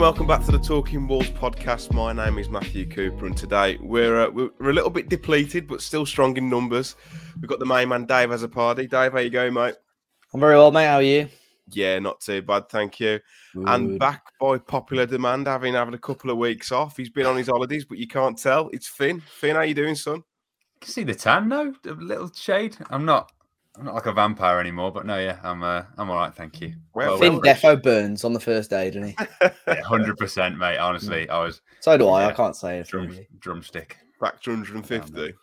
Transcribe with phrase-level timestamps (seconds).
[0.00, 1.92] and welcome back to the Talking Wolves podcast.
[1.92, 5.82] My name is Matthew Cooper, and today we're uh, we're a little bit depleted, but
[5.82, 6.96] still strong in numbers.
[7.38, 8.86] We've got the main man Dave as a party.
[8.86, 9.74] Dave, how you going, mate?
[10.32, 10.86] I'm very well, mate.
[10.86, 11.28] How are you?
[11.68, 13.20] Yeah, not too bad, thank you.
[13.54, 13.68] Good.
[13.68, 16.96] And back by popular demand, having having a couple of weeks off.
[16.96, 18.70] He's been on his holidays, but you can't tell.
[18.72, 19.20] It's Finn.
[19.20, 20.16] Finn, how you doing, son?
[20.16, 21.74] You can see the tan, no?
[21.84, 22.74] A little shade.
[22.88, 23.30] I'm not
[23.76, 26.60] I'm not like a vampire anymore, but no, yeah, I'm uh, I'm all right, thank
[26.60, 26.74] you.
[26.94, 29.16] Well, Finn defo burns on the first day, didn't he?
[29.82, 30.78] Hundred yeah, percent, mate.
[30.78, 31.30] Honestly, mm.
[31.30, 31.62] I was.
[31.80, 32.22] So do I.
[32.22, 32.88] Yeah, I can't say it.
[32.88, 33.96] Drum, drumstick.
[34.20, 35.34] Back to 150.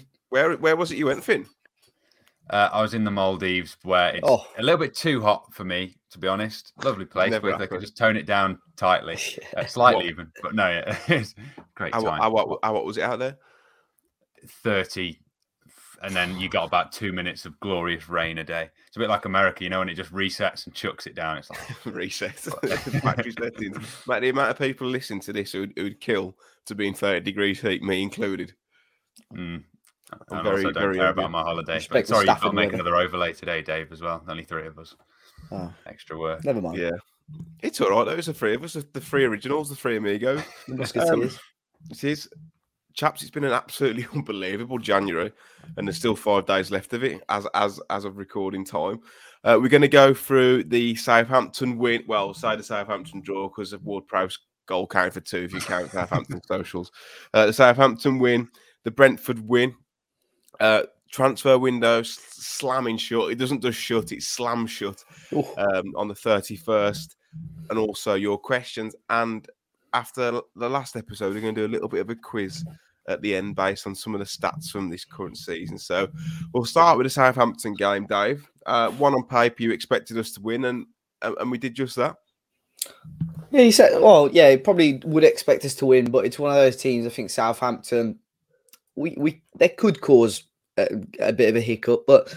[0.30, 1.46] where where was it you went, Finn?
[2.50, 4.44] Uh, I was in the Maldives, where it's oh.
[4.58, 6.72] a little bit too hot for me, to be honest.
[6.82, 9.18] Lovely place, Never but if they could just tone it down tightly,
[9.56, 10.30] uh, slightly even.
[10.42, 11.34] But no, yeah, it's
[11.74, 12.02] great time.
[12.02, 13.36] How, how, how, what was it out there?
[14.64, 15.20] Thirty,
[16.02, 18.68] and then you got about two minutes of glorious rain a day.
[18.88, 21.38] It's a bit like America, you know, and it just resets and chucks it down.
[21.38, 22.46] It's like resets.
[24.06, 26.36] Mate, the amount of people listening to this who'd, who'd kill
[26.66, 28.52] to be in 30 degrees heat, me included.
[29.32, 29.62] Mm.
[30.12, 31.80] I'm and very, also don't very care about my holiday.
[31.90, 34.22] But sorry, you've got to make another overlay today, Dave, as well.
[34.28, 34.94] Only three of us.
[35.50, 35.72] Oh.
[35.86, 36.44] Extra work.
[36.44, 36.78] Never mind.
[36.78, 36.90] Yeah.
[37.60, 38.12] It's all right, though.
[38.12, 40.42] It's the three of us, the three originals, the three amigos.
[40.68, 41.30] um,
[41.90, 42.28] it is
[42.94, 45.32] chaps, it's been an absolutely unbelievable January,
[45.76, 49.00] and there's still five days left of it as as as of recording time.
[49.44, 52.04] Uh, we're going to go through the Southampton win.
[52.06, 55.60] Well, say the Southampton draw because of Ward Prowse goal count for two if you
[55.60, 56.92] count Southampton socials.
[57.34, 58.48] Uh, the Southampton win,
[58.84, 59.74] the Brentford win.
[60.60, 63.30] Uh, transfer window slamming shut.
[63.30, 67.16] It doesn't just shut; it slams shut um, on the thirty first.
[67.70, 69.48] And also your questions and
[69.94, 72.64] after the last episode, we're going to do a little bit of a quiz
[73.08, 75.78] at the end based on some of the stats from this current season.
[75.78, 76.08] So
[76.52, 78.48] we'll start with the Southampton game, Dave.
[78.66, 80.86] Uh, one on paper, you expected us to win, and
[81.22, 82.16] and we did just that.
[83.50, 86.56] Yeah, you said, well, yeah, probably would expect us to win, but it's one of
[86.56, 87.06] those teams.
[87.06, 88.18] I think Southampton,
[88.96, 90.44] we we they could cause
[90.78, 90.88] a,
[91.20, 92.34] a bit of a hiccup, but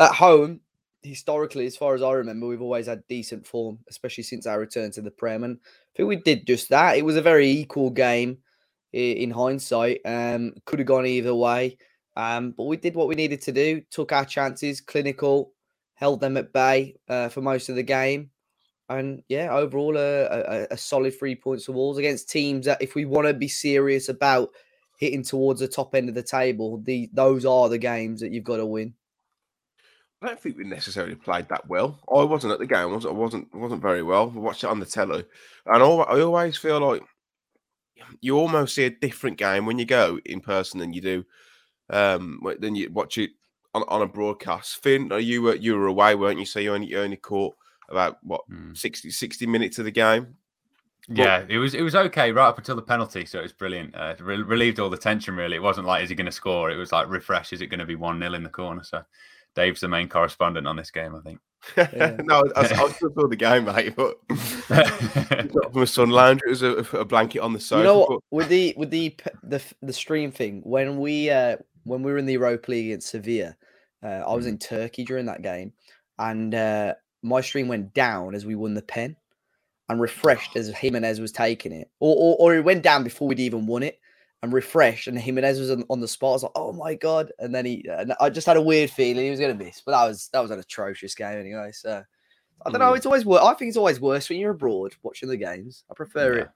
[0.00, 0.60] at home,
[1.06, 4.90] historically, as far as I remember, we've always had decent form, especially since our return
[4.92, 5.44] to the Prem.
[5.44, 6.96] And I think we did just that.
[6.96, 8.38] It was a very equal game
[8.92, 10.00] in hindsight.
[10.04, 11.78] Um, could have gone either way.
[12.16, 15.52] Um, but we did what we needed to do, took our chances, clinical,
[15.94, 18.30] held them at bay uh, for most of the game.
[18.88, 22.94] And yeah, overall, a, a, a solid three points of walls against teams that, if
[22.94, 24.50] we want to be serious about
[24.98, 28.44] hitting towards the top end of the table, the those are the games that you've
[28.44, 28.94] got to win.
[30.26, 32.00] I don't think we necessarily played that well.
[32.12, 32.78] I wasn't at the game.
[32.78, 33.14] I wasn't.
[33.14, 33.54] I wasn't.
[33.54, 34.32] wasn't very well.
[34.34, 35.24] I watched it on the telly,
[35.66, 37.02] and I always feel like
[38.20, 41.24] you almost see a different game when you go in person than you do
[41.90, 43.30] um then you watch it
[43.74, 44.82] on, on a broadcast.
[44.82, 46.46] Finn, you were you were away, weren't you?
[46.46, 47.54] So you only you only caught
[47.88, 48.76] about what mm.
[48.76, 50.34] 60, 60 minutes of the game.
[51.08, 53.94] Yeah, it was it was okay right up until the penalty, so it was brilliant.
[53.94, 55.36] Uh, it re- relieved all the tension.
[55.36, 56.70] Really, it wasn't like is he going to score?
[56.70, 57.52] It was like refresh.
[57.52, 58.82] Is it going to be one 0 in the corner?
[58.82, 59.02] So
[59.56, 61.40] Dave's the main correspondent on this game, I think.
[61.76, 62.16] Yeah.
[62.24, 63.96] no, I, I, I still saw the game, mate.
[63.96, 64.18] But
[65.72, 67.80] from a sun lounge, it was a, a, blanket on the sofa.
[67.80, 68.18] You know but...
[68.30, 72.26] With the with the the the stream thing, when we uh when we were in
[72.26, 73.56] the Europa League against Sevilla,
[74.04, 75.72] uh, I was in Turkey during that game,
[76.18, 79.16] and uh, my stream went down as we won the pen,
[79.88, 83.40] and refreshed as Jimenez was taking it, or, or or it went down before we'd
[83.40, 83.98] even won it
[84.46, 86.28] and refreshed, and Jimenez was on, on, the spot.
[86.28, 88.90] I was like, "Oh my god!" And then he, and I just had a weird
[88.90, 91.72] feeling he was going to miss, but that was that was an atrocious game anyway.
[91.72, 92.02] So
[92.64, 92.92] I don't know.
[92.92, 92.96] Mm.
[92.96, 93.42] It's always worse.
[93.42, 95.84] I think it's always worse when you're abroad watching the games.
[95.90, 96.42] I prefer yeah.
[96.42, 96.48] it.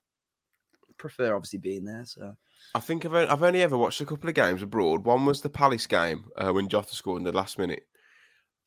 [0.88, 2.04] I prefer obviously being there.
[2.04, 2.36] So
[2.74, 5.04] I think I've only, I've only ever watched a couple of games abroad.
[5.04, 7.86] One was the Palace game uh, when Jota scored in the last minute,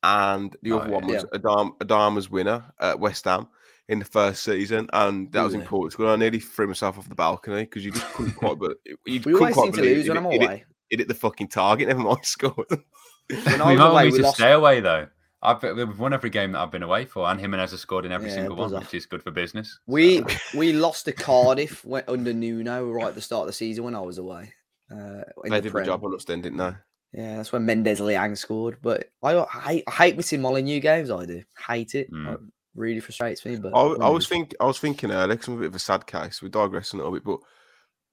[0.02, 0.94] and the oh, other yeah.
[0.94, 1.38] one was yeah.
[1.38, 3.48] Adam, Adama's winner at West Ham
[3.88, 6.08] in the first season, and that was in Portugal.
[6.08, 8.58] I nearly threw myself off the balcony because you just couldn't quite.
[8.58, 10.64] But you we couldn't always quite seem to lose when I'm away.
[10.90, 11.88] It hit the fucking target.
[11.88, 12.66] Never mind, scored.
[12.68, 14.36] when I was away, we to lost...
[14.36, 15.08] stay away though.
[15.42, 18.12] I've we've won every game that I've been away for, and Jimenez has scored in
[18.12, 19.78] every yeah, single one, which is good for business.
[19.86, 20.58] We so.
[20.58, 23.94] we lost to Cardiff went under Nuno right at the start of the season when
[23.94, 24.54] I was away.
[24.90, 26.72] Uh, they did a job on us then, didn't they?
[27.12, 28.78] Yeah, that's when Mendez-Laing scored.
[28.82, 31.12] But I, I, hate, I hate missing Molineux games.
[31.12, 32.10] I do hate it.
[32.10, 32.38] Mm
[32.74, 33.56] really frustrates me.
[33.56, 35.74] But I, I was think I was thinking uh, earlier because I'm a bit of
[35.74, 36.42] a sad case.
[36.42, 37.40] We digress a little bit, but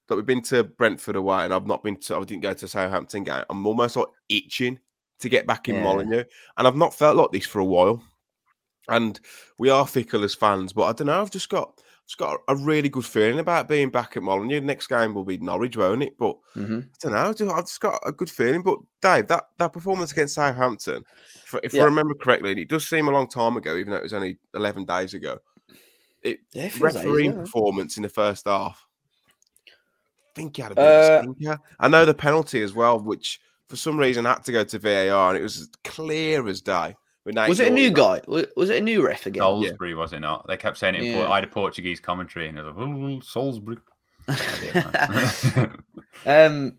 [0.07, 2.17] that we've been to Brentford away, and I've not been to.
[2.17, 3.43] I didn't go to Southampton game.
[3.49, 4.79] I'm almost like itching
[5.19, 5.83] to get back in yeah.
[5.83, 6.23] Molineux,
[6.57, 8.03] and I've not felt like this for a while.
[8.87, 9.19] And
[9.57, 11.21] we are fickle as fans, but I don't know.
[11.21, 11.79] I've just got
[12.11, 14.59] just got a really good feeling about being back at Molineux.
[14.59, 16.17] Next game will be Norwich, won't it?
[16.17, 16.79] But mm-hmm.
[16.79, 17.53] I don't know.
[17.53, 18.63] I've just got a good feeling.
[18.63, 21.05] But Dave, that that performance against Southampton
[21.63, 21.83] if yeah.
[21.83, 24.13] I remember correctly, and it does seem a long time ago, even though it was
[24.13, 25.39] only 11 days ago.
[26.21, 27.31] It, Yeah, it feels like it, yeah.
[27.31, 28.85] performance in the first half.
[29.67, 29.71] I
[30.35, 31.59] think he had a bit Uh, of a stinker.
[31.79, 35.29] I know the penalty as well, which for some reason had to go to VAR,
[35.29, 36.95] and it was clear as day.
[37.25, 38.21] With Was it a new guy?
[38.27, 39.41] Was, was it a new ref again?
[39.41, 40.45] Salisbury, was it not?
[40.47, 41.29] They kept saying it in Por- Yeah.
[41.29, 43.77] I had a Portuguese commentary and it was like, "Oh, Salisbury.
[44.27, 45.83] man."
[46.25, 46.77] um,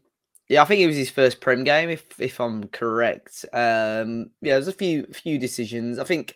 [0.49, 3.44] yeah, I think it was his first Prem game, if if I'm correct.
[3.53, 5.99] Um, yeah, there's a few few decisions.
[5.99, 6.35] I think,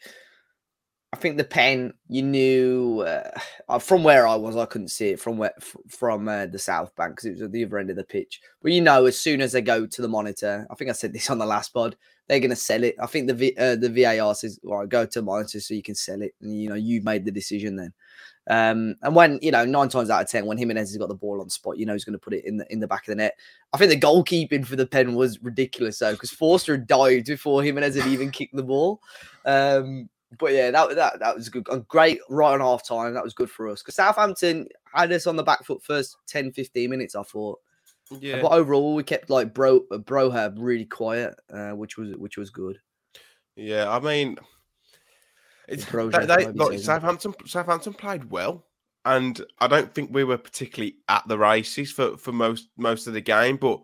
[1.12, 1.92] I think the pen.
[2.08, 3.30] You knew uh,
[3.68, 6.58] uh, from where I was, I couldn't see it from where f- from uh, the
[6.58, 8.40] south bank because it was at the other end of the pitch.
[8.62, 11.12] But you know, as soon as they go to the monitor, I think I said
[11.12, 11.96] this on the last pod.
[12.28, 12.96] They're going to sell it.
[13.00, 15.82] I think the v, uh, the VAR says, "All right, go to monitor so you
[15.82, 17.92] can sell it." And you know, you made the decision then.
[18.48, 21.14] Um, and when you know nine times out of ten, when Jimenez has got the
[21.14, 23.02] ball on spot, you know he's going to put it in the in the back
[23.02, 23.34] of the net.
[23.72, 27.96] I think the goalkeeping for the pen was ridiculous though, because Forster dived before Jimenez
[27.96, 29.00] had even kicked the ball.
[29.44, 30.08] Um,
[30.38, 31.66] but yeah, that that that was good.
[31.70, 33.14] A great right on half time.
[33.14, 36.52] That was good for us because Southampton had us on the back foot first 10,
[36.52, 37.14] 15 minutes.
[37.14, 37.60] I thought,
[38.10, 42.50] Yeah, but overall we kept like bro Brohab really quiet, uh, which was which was
[42.50, 42.78] good.
[43.56, 43.90] yeah.
[43.90, 44.38] I mean,
[45.68, 46.78] it's Broja, they, they, like, say his name.
[46.78, 47.34] Southampton.
[47.46, 48.64] Southampton played well,
[49.04, 53.14] and I don't think we were particularly at the races for, for most most of
[53.14, 53.80] the game, but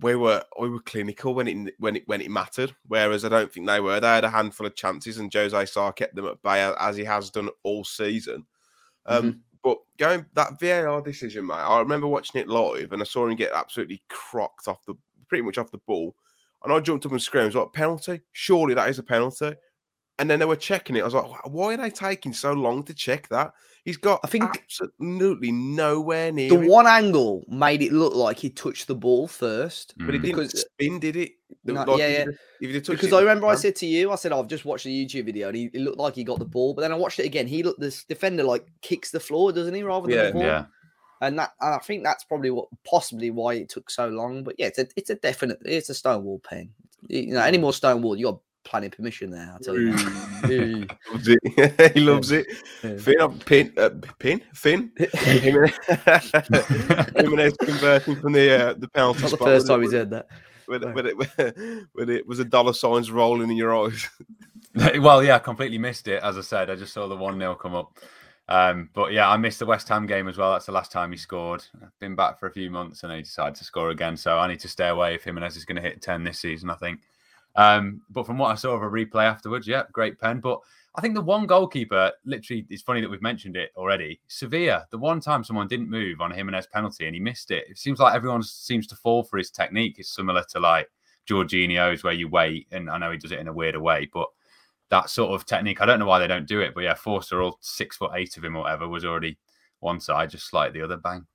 [0.00, 2.74] we were we were clinical when it when it when it mattered.
[2.86, 3.98] Whereas I don't think they were.
[3.98, 7.04] They had a handful of chances, and Jose Sá kept them at bay as he
[7.04, 8.44] has done all season.
[9.06, 9.38] Um, Mm-hmm.
[9.62, 13.36] But going that VAR decision, mate, I remember watching it live, and I saw him
[13.36, 14.94] get absolutely crocked off the
[15.28, 16.14] pretty much off the ball,
[16.64, 18.22] and I jumped up and screamed, "What penalty?
[18.32, 19.54] Surely that is a penalty."
[20.18, 21.02] And then they were checking it.
[21.02, 23.52] I was like, "Why are they taking so long to check that?"
[23.88, 26.68] He's got, I think- absolutely nowhere near The it.
[26.68, 29.94] one angle made it look like he touched the ball first.
[29.96, 30.22] but it Mm.
[30.24, 31.32] didn't because- spin, did it?
[31.64, 32.24] The- No, like, yeah, yeah.
[32.28, 34.46] If you'd have touched Because it, I remember I said to you, I said, I've
[34.46, 36.74] just watched the YouTube video and he, it looked like he got the ball.
[36.74, 37.46] But then I watched it again.
[37.46, 40.26] He looked, this defender like kicks the floor, doesn't he, rather than Yeah.
[40.26, 40.42] the ball?
[40.42, 40.64] yeah.
[41.22, 44.44] And that, and I think that's probably what, possibly why it took so long.
[44.44, 46.68] But yeah, it's a, it's a definite, it's a Stonewall pen.
[47.08, 49.54] You know, any more Stonewall, you got planning permission there.
[49.54, 49.92] I tell you.
[50.46, 51.92] He loves it.
[51.94, 52.46] he loves it.
[53.00, 54.92] Finn, uh, pin, uh, pin, Finn.
[57.16, 60.28] Jimenez converting from the uh, the penalty Not the first time it he's heard that.
[60.66, 64.08] when, it- when, it, when it was a dollar signs rolling in your eyes.
[65.00, 66.22] well, yeah, I completely missed it.
[66.22, 67.98] As I said, I just saw the 1 0 come up.
[68.50, 70.52] Um, but yeah, I missed the West Ham game as well.
[70.52, 71.64] That's the last time he scored.
[71.82, 74.16] I've been back for a few months and he decided to score again.
[74.16, 76.70] So I need to stay away if Jimenez is going to hit 10 this season,
[76.70, 77.00] I think.
[77.58, 80.38] Um, but from what I saw of a replay afterwards, yeah, great pen.
[80.38, 80.60] But
[80.94, 84.20] I think the one goalkeeper, literally, it's funny that we've mentioned it already.
[84.28, 87.64] Sevilla, the one time someone didn't move on Jimenez penalty and he missed it.
[87.68, 89.96] It seems like everyone seems to fall for his technique.
[89.98, 90.88] It's similar to like
[91.28, 94.28] Jorginho's, where you wait, and I know he does it in a weirder way, but
[94.90, 96.74] that sort of technique, I don't know why they don't do it.
[96.74, 99.36] But yeah, Forster, all six foot eight of him or whatever, was already
[99.80, 100.96] one side, just like the other.
[100.96, 101.26] Bang.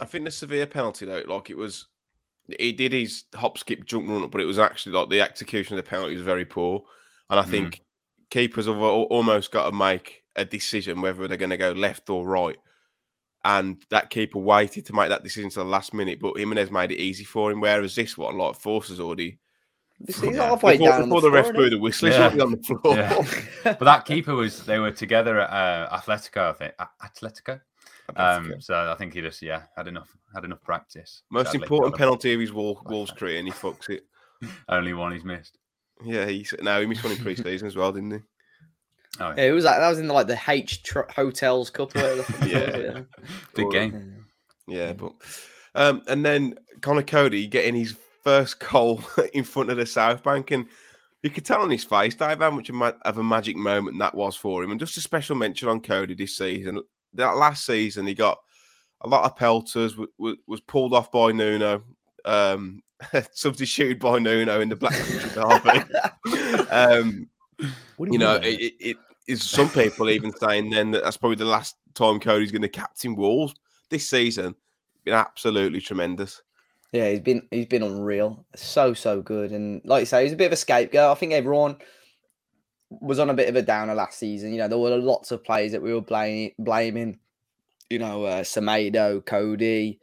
[0.00, 1.88] I think the Sevilla penalty though, like it was,
[2.58, 5.84] he did his hop, skip, jump, run, but it was actually like the execution of
[5.84, 6.82] the penalty was very poor,
[7.30, 7.50] and I Mm.
[7.50, 7.82] think
[8.30, 12.26] keepers have almost got to make a decision whether they're going to go left or
[12.26, 12.56] right.
[13.44, 16.92] And that keeper waited to make that decision to the last minute, but Jimenez made
[16.92, 17.60] it easy for him.
[17.60, 19.38] Whereas this one, like Forster's already
[20.00, 20.48] This is Yeah.
[20.50, 22.24] halfway before, down on before the, the, ref blew the whistle, he's Yeah.
[22.26, 22.96] already on the floor.
[22.96, 23.22] Yeah.
[23.64, 26.74] But that keeper was, they were together at uh, Atletico, I think.
[27.02, 27.60] Atletico.
[28.16, 31.22] Um, so I think he just, yeah, had enough, had enough practice.
[31.30, 31.62] Most sadly.
[31.62, 34.04] important penalty of his Wol- Wolves career, and he fucks it.
[34.68, 35.58] Only one he's missed.
[36.04, 38.18] Yeah, he no, he missed one in pre-season as well, didn't he?
[39.20, 39.34] Oh, yeah.
[39.36, 41.94] Yeah, it was like that was in the, like the H tr- Hotels Cup.
[41.94, 43.02] or whatever the fuck it was, Yeah.
[43.54, 44.24] Big Or- game.
[44.66, 45.12] Yeah, but
[45.74, 50.50] um, and then Connor Cody getting his first goal in front of the South Bank,
[50.50, 50.66] and
[51.22, 53.98] you could tell on his face, Dave, how much a ma- of a magic moment
[54.00, 54.70] that was for him.
[54.70, 56.80] And just a special mention on Cody this season.
[57.14, 58.38] That last season, he got
[59.02, 61.82] a lot of pelters, was, was pulled off by Nuno,
[62.24, 62.82] um,
[63.32, 66.68] substituted by Nuno in the Black Country Derby.
[66.70, 67.28] um,
[67.58, 68.96] do you know, it, it
[69.28, 72.68] is some people even saying then that that's probably the last time Cody's going to
[72.68, 73.54] captain Wolves
[73.90, 74.54] this season.
[75.04, 76.42] Been absolutely tremendous.
[76.92, 78.44] Yeah, he's been he's been unreal.
[78.54, 81.10] So so good, and like you say, he's a bit of a scapegoat.
[81.10, 81.76] I think everyone
[83.00, 84.52] was on a bit of a downer last season.
[84.52, 86.52] You know, there were lots of players that we were blaming.
[86.58, 87.18] blaming
[87.92, 90.00] you know, uh, Semedo, Cody,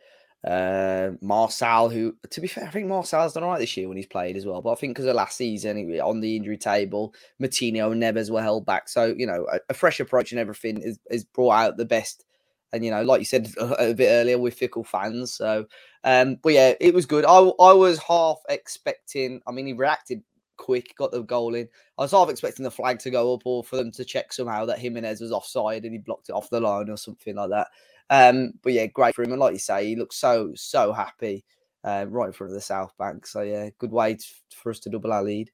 [0.48, 1.90] uh, Marcel.
[1.90, 4.38] Who, to be fair, I think Marcel's done all right this year when he's played
[4.38, 4.62] as well.
[4.62, 8.44] But I think because of last season on the injury table, Moutinho and Neves were
[8.44, 8.88] held back.
[8.88, 12.26] So you know, a, a fresh approach and everything is is brought out the best.
[12.72, 15.34] And you know, like you said a, a bit earlier, we're fickle fans.
[15.34, 15.66] So
[16.04, 17.26] um, but yeah, it was good.
[17.26, 19.42] I I was half expecting.
[19.48, 20.22] I mean, he reacted
[20.60, 21.68] quick, got the goal in.
[21.98, 24.66] I was half expecting the flag to go up or for them to check somehow
[24.66, 27.68] that Jimenez was offside and he blocked it off the line or something like that.
[28.10, 29.32] Um, but yeah, great for him.
[29.32, 31.46] And like you say, he looks so so happy
[31.84, 33.26] uh, right in front of the South Bank.
[33.26, 35.50] So yeah, good way to, for us to double our lead.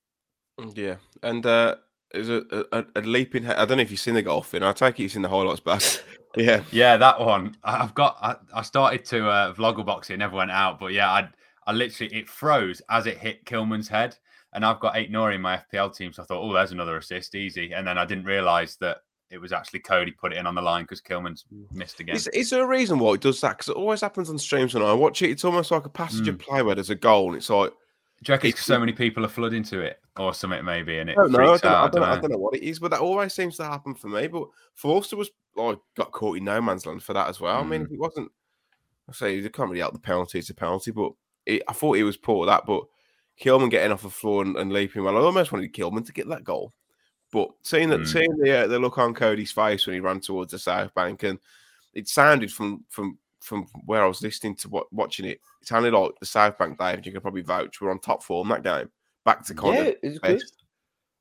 [0.73, 1.75] Yeah, and uh,
[2.11, 3.47] there's a, a, a leaping.
[3.47, 4.63] I don't know if you've seen the golfing.
[4.63, 5.83] I take it you've seen the highlights back.
[6.35, 7.55] yeah, yeah, that one.
[7.63, 8.17] I've got.
[8.21, 10.79] I, I started to uh, box it, never went out.
[10.79, 11.29] But yeah, I
[11.67, 14.15] I literally it froze as it hit Kilman's head,
[14.55, 17.35] and I've got Aït-Nouri in my FPL team, so I thought, oh, there's another assist,
[17.35, 17.73] easy.
[17.73, 20.61] And then I didn't realise that it was actually Cody put it in on the
[20.61, 22.15] line because Kilman's missed again.
[22.15, 23.57] Is, is, there a reason why it does that?
[23.57, 25.29] Because it always happens on streams when I watch it.
[25.29, 26.29] It's almost like a passage mm.
[26.29, 27.71] of play where there's a goal, and it's like.
[28.23, 31.17] Do you it's so many people are flooding to it, or something maybe, and it
[31.17, 33.01] I don't, know, I, don't, I, don't, I, don't know, what it is, but that
[33.01, 34.27] always seems to happen for me.
[34.27, 37.61] But Forster was like got caught in no man's land for that as well.
[37.61, 37.65] Mm.
[37.65, 38.31] I mean, if it wasn't,
[39.09, 40.91] I say they can't really help the penalty; it's a penalty.
[40.91, 41.11] But
[41.45, 42.65] it, I thought he was poor at that.
[42.65, 42.85] But
[43.41, 46.27] Kilman getting off the floor and, and leaping well, I almost wanted Kilman to get
[46.29, 46.73] that goal.
[47.31, 48.07] But seeing that, mm.
[48.07, 51.23] seeing the uh, the look on Cody's face when he ran towards the South Bank,
[51.23, 51.39] and
[51.93, 55.93] it sounded from from from where I was listening to what watching it, it sounded
[55.93, 57.05] like the South Bank Dave.
[57.05, 58.89] You can probably vouch we're on top form that game.
[59.25, 60.41] Back to kind yeah, it was good.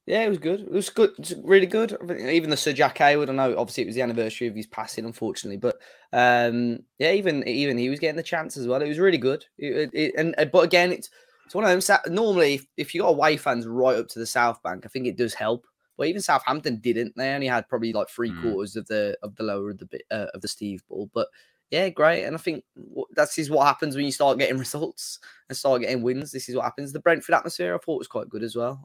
[0.07, 0.61] Yeah, it was good.
[0.61, 1.11] It was good.
[1.13, 1.97] It was really good.
[2.11, 3.31] Even the Sir Jack Hayward.
[3.31, 5.77] I know, obviously, it was the anniversary of his passing, unfortunately, but
[6.13, 8.83] um, yeah, even even he was getting the chance as well.
[8.83, 9.47] It was really good.
[9.57, 11.09] It, it, and uh, but again, it's
[11.45, 12.15] it's one of them.
[12.15, 15.17] Normally, if you got away fans right up to the South Bank, I think it
[15.17, 17.15] does help but even Southampton didn't.
[17.17, 18.43] They only had probably like three mm.
[18.43, 21.09] quarters of the of the lower of the bit uh, of the Steve Bull.
[21.15, 21.29] But
[21.71, 22.25] yeah, great.
[22.25, 22.65] And I think
[23.13, 26.33] that's is what happens when you start getting results and start getting wins.
[26.33, 26.93] This is what happens.
[26.93, 28.81] The Brentford atmosphere, I thought was quite good as well.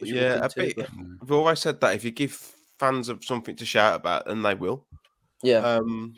[0.00, 0.88] yeah, a bit, but...
[1.22, 2.32] I've always said that if you give
[2.78, 4.84] fans of something to shout about, then they will.
[5.42, 5.58] Yeah.
[5.58, 6.14] Um,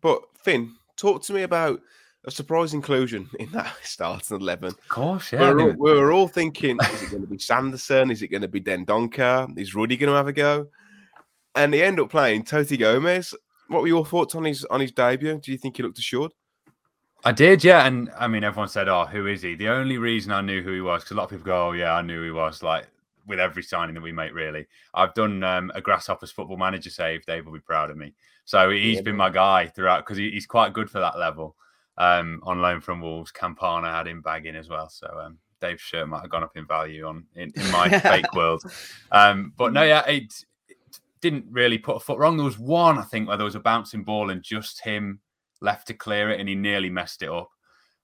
[0.00, 1.80] but Finn, talk to me about
[2.28, 4.68] a surprise inclusion in that starting 11.
[4.68, 5.52] Of course, yeah.
[5.52, 8.10] We were, we were all thinking, is it going to be Sanderson?
[8.10, 9.58] Is it going to be Dendoncker?
[9.58, 10.68] Is Rudy going to have a go?
[11.54, 13.34] And they end up playing Toti Gomes.
[13.68, 15.40] What were your thoughts on his on his debut?
[15.42, 16.32] Do you think he looked assured?
[17.24, 17.86] I did, yeah.
[17.86, 20.72] And I mean, everyone said, "Oh, who is he?" The only reason I knew who
[20.72, 22.62] he was because a lot of people go, "Oh, yeah, I knew who he was."
[22.62, 22.86] Like
[23.26, 24.66] with every signing that we make, really.
[24.94, 27.26] I've done um, a Grasshoppers football manager save.
[27.26, 28.14] Dave will be proud of me.
[28.46, 31.56] So he's yeah, been my guy throughout because he, he's quite good for that level
[31.98, 33.30] um, on loan from Wolves.
[33.30, 34.88] Campana had him bagging as well.
[34.88, 38.32] So um, Dave's shirt might have gone up in value on in, in my fake
[38.34, 38.62] world.
[39.12, 40.76] Um, but no, yeah, it, it,
[41.20, 42.36] didn't really put a foot wrong.
[42.36, 45.18] There was one, I think, where there was a bouncing ball and just him
[45.60, 47.50] left to clear it, and he nearly messed it up.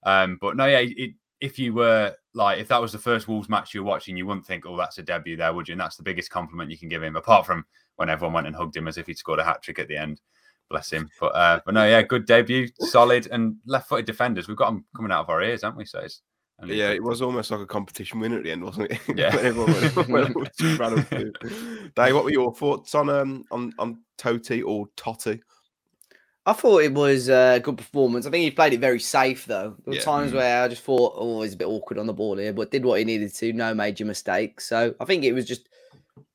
[0.03, 3.49] Um, but no, yeah, it, if you were like, if that was the first Wolves
[3.49, 5.75] match you were watching, you wouldn't think, oh, that's a debut there, would you?
[5.75, 8.57] And that's the biggest compliment you can give him, apart from when everyone went and
[8.57, 10.21] hugged him as if he'd scored a hat trick at the end
[10.71, 11.09] bless him.
[11.21, 14.49] But uh, but no, yeah, good debut, solid and left-footed defenders.
[14.49, 15.85] We've got them coming out of our ears, haven't we?
[15.85, 16.23] So it's
[16.65, 19.01] yeah, it was almost like a competition win at the end, wasn't it?
[19.17, 19.31] Yeah.
[21.97, 25.41] Dave, what were your thoughts on um on on Toti or Totti?
[26.47, 28.27] I thought it was a good performance.
[28.27, 29.77] I think he played it very safe though.
[29.85, 30.03] There were yeah.
[30.03, 30.37] times mm.
[30.37, 32.85] where I just thought, oh, he's a bit awkward on the ball here, but did
[32.85, 33.53] what he needed to.
[33.53, 34.67] No major mistakes.
[34.67, 35.69] So I think it was just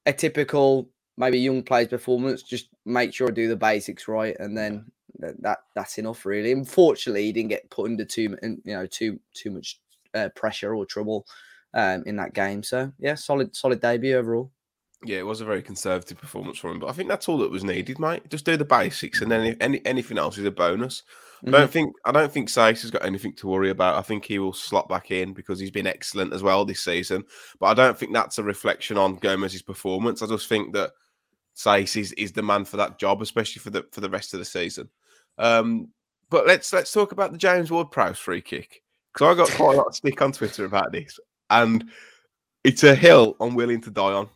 [0.06, 2.42] a typical maybe young players' performance.
[2.42, 6.52] Just make sure I do the basics right, and then that that's enough really.
[6.52, 9.80] Unfortunately, he didn't get put under too you know too too much
[10.16, 11.28] uh, pressure or trouble
[11.76, 12.64] um, in that game.
[12.64, 14.52] So yeah, solid solid debut overall.
[15.06, 17.52] Yeah, it was a very conservative performance from him, but I think that's all that
[17.52, 18.30] was needed, mate.
[18.30, 21.04] Just do the basics, and then any, anything else is a bonus.
[21.38, 21.56] Mm-hmm.
[21.56, 23.98] I don't think I don't think Saïss has got anything to worry about.
[23.98, 27.24] I think he will slot back in because he's been excellent as well this season.
[27.62, 30.22] But I don't think that's a reflection on Gomes's performance.
[30.22, 30.92] I just think that
[31.60, 34.40] Saïss is, is the man for that job, especially for the for the rest of
[34.40, 34.88] the season.
[35.38, 35.90] Um,
[36.30, 38.82] but let's let's talk about the James Ward-Prowse free kick
[39.14, 41.90] because I got quite a lot of stick on Twitter about this, and
[42.64, 44.30] it's a hill I'm willing to die on.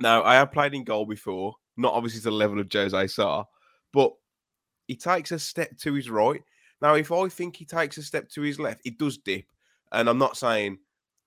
[0.00, 3.44] Now I have played in goal before, not obviously to the level of Jose Sá,
[3.92, 4.12] but
[4.88, 6.42] he takes a step to his right.
[6.82, 9.46] Now, if I think he takes a step to his left, it does dip,
[9.92, 10.78] and I'm not saying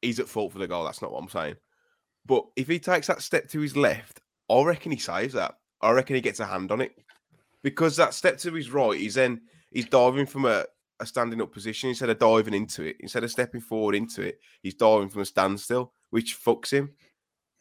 [0.01, 0.83] he's at fault for the goal.
[0.83, 1.55] That's not what I'm saying.
[2.25, 5.55] But if he takes that step to his left, I reckon he saves that.
[5.81, 6.97] I reckon he gets a hand on it
[7.63, 10.65] because that step to his right, he's then he's diving from a,
[10.99, 12.97] a standing up position instead of diving into it.
[12.99, 16.93] Instead of stepping forward into it, he's diving from a standstill, which fucks him.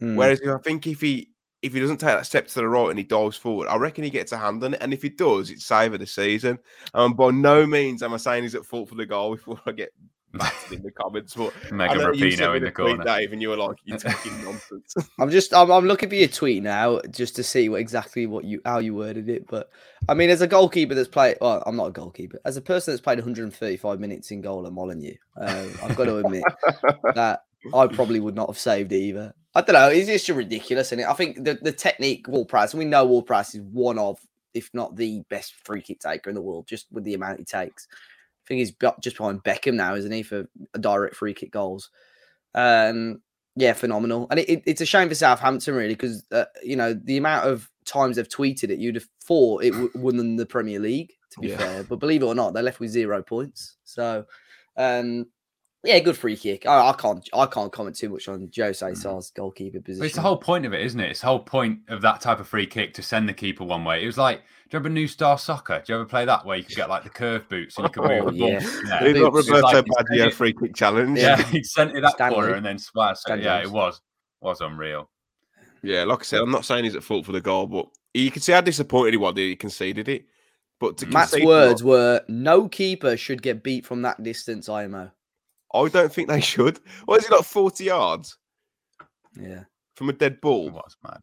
[0.00, 0.16] Hmm.
[0.16, 1.30] Whereas I think if he
[1.62, 4.04] if he doesn't take that step to the right and he dives forward, I reckon
[4.04, 4.82] he gets a hand on it.
[4.82, 6.58] And if he does, it's save of the season.
[6.94, 9.72] Um, by no means am I saying he's at fault for the goal before I
[9.72, 9.92] get
[10.72, 11.34] in the comments.
[11.34, 15.30] But Megan Rapinoe in the corner, Dave, and you were like, "You're talking nonsense." I'm
[15.30, 18.60] just, I'm, I'm, looking for your tweet now just to see what exactly what you
[18.64, 19.46] how you worded it.
[19.46, 19.70] But
[20.08, 22.40] I mean, as a goalkeeper that's played, well, I'm not a goalkeeper.
[22.44, 26.18] As a person that's played 135 minutes in goal at Molineux, uh, I've got to
[26.18, 26.44] admit
[27.14, 29.34] that I probably would not have saved it either.
[29.54, 29.88] I don't know.
[29.88, 33.26] It's just ridiculous, and I think the, the technique Ward Prowse, and we know Ward
[33.26, 34.18] Prowse is one of,
[34.52, 37.44] if not the best free kick taker in the world, just with the amount he
[37.44, 37.88] takes.
[38.46, 40.46] I think he's just behind Beckham now, isn't he, for
[40.78, 41.90] direct free kick goals?
[42.54, 43.22] Um,
[43.56, 44.28] yeah, phenomenal.
[44.30, 47.48] And it, it, it's a shame for Southampton, really, because uh, you know the amount
[47.48, 51.12] of times they've tweeted it, you'd have thought it w- won the Premier League.
[51.32, 51.56] To be yeah.
[51.56, 53.76] fair, but believe it or not, they're left with zero points.
[53.84, 54.24] So,
[54.76, 55.26] um,
[55.86, 56.66] yeah, good free kick.
[56.66, 58.92] I, I, can't I can't comment too much on Jose mm.
[58.92, 60.00] Sá's goalkeeper position.
[60.00, 61.10] But it's the whole point of it, isn't it?
[61.10, 63.84] It's the whole point of that type of free kick to send the keeper one
[63.84, 64.02] way.
[64.02, 65.82] It was like, do you remember New Star Soccer?
[65.84, 67.90] Do you ever play that where you could get like the curve boots and you
[67.90, 68.48] could move oh, the ball?
[68.48, 69.12] Yeah, yeah.
[69.12, 71.18] got Roberto like, Baggio free kick challenge.
[71.18, 72.34] Yeah, he sent it that Stanley.
[72.34, 73.18] corner and then splash.
[73.20, 74.00] So, yeah, it was
[74.40, 75.08] was unreal.
[75.82, 78.30] Yeah, like I said, I'm not saying he's at fault for the goal, but you
[78.30, 80.24] can see how disappointed he was that he conceded it.
[80.80, 85.10] But to Matt's words were, "No keeper should get beat from that distance." IMO.
[85.74, 86.80] I don't think they should.
[87.04, 88.38] Why is he like 40 yards?
[89.38, 89.64] Yeah.
[89.94, 90.70] From a dead ball.
[90.70, 91.20] What's mad?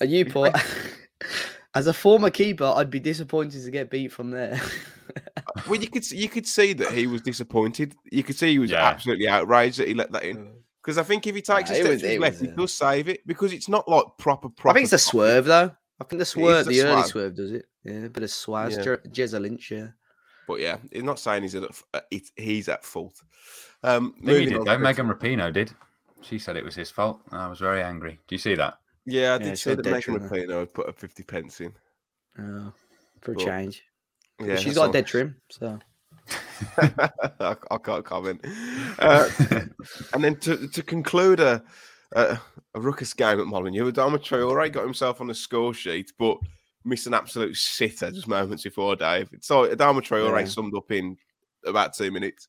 [0.00, 0.54] Are you put
[1.74, 4.60] as a former keeper, I'd be disappointed to get beat from there.
[5.68, 7.94] well, you could you could see that he was disappointed.
[8.10, 8.84] You could see he was yeah.
[8.84, 10.50] absolutely outraged that he let that in.
[10.82, 12.74] Because I think if he takes nah, a step was, to his left, he does
[12.74, 14.48] save it because it's not like proper.
[14.48, 15.70] proper I think it's a swerve though.
[16.00, 17.66] I think the swerve, the early swerve, does it?
[17.84, 18.96] Yeah, but a swaz, yeah.
[19.10, 19.88] Jezza Lynch, yeah.
[20.46, 22.00] But yeah, he's not saying he's at uh,
[22.36, 23.22] he's at fault.
[23.82, 24.78] Um, he did, though.
[24.78, 25.72] Megan Rapinoe did.
[26.20, 27.20] She said it was his fault.
[27.30, 28.18] I was very angry.
[28.28, 28.78] Do you see that?
[29.04, 31.72] Yeah, I did yeah, see that Megan Rapinoe had put a fifty pence in.
[32.38, 32.72] Oh,
[33.20, 33.84] for a change.
[34.40, 34.92] Yeah, she's got all...
[34.92, 35.78] dead trim, so.
[36.78, 38.44] I, I, can't comment.
[38.98, 39.28] Uh,
[40.14, 41.62] and then to, to conclude a,
[42.12, 42.38] a,
[42.74, 46.38] a ruckus game at Molineux, Adama Traore got himself on the score sheet, but
[46.84, 49.28] missed an absolute sitter just moments before, Dave.
[49.40, 50.46] So Adama Traore yeah.
[50.46, 51.16] summed up in
[51.64, 52.48] about two minutes.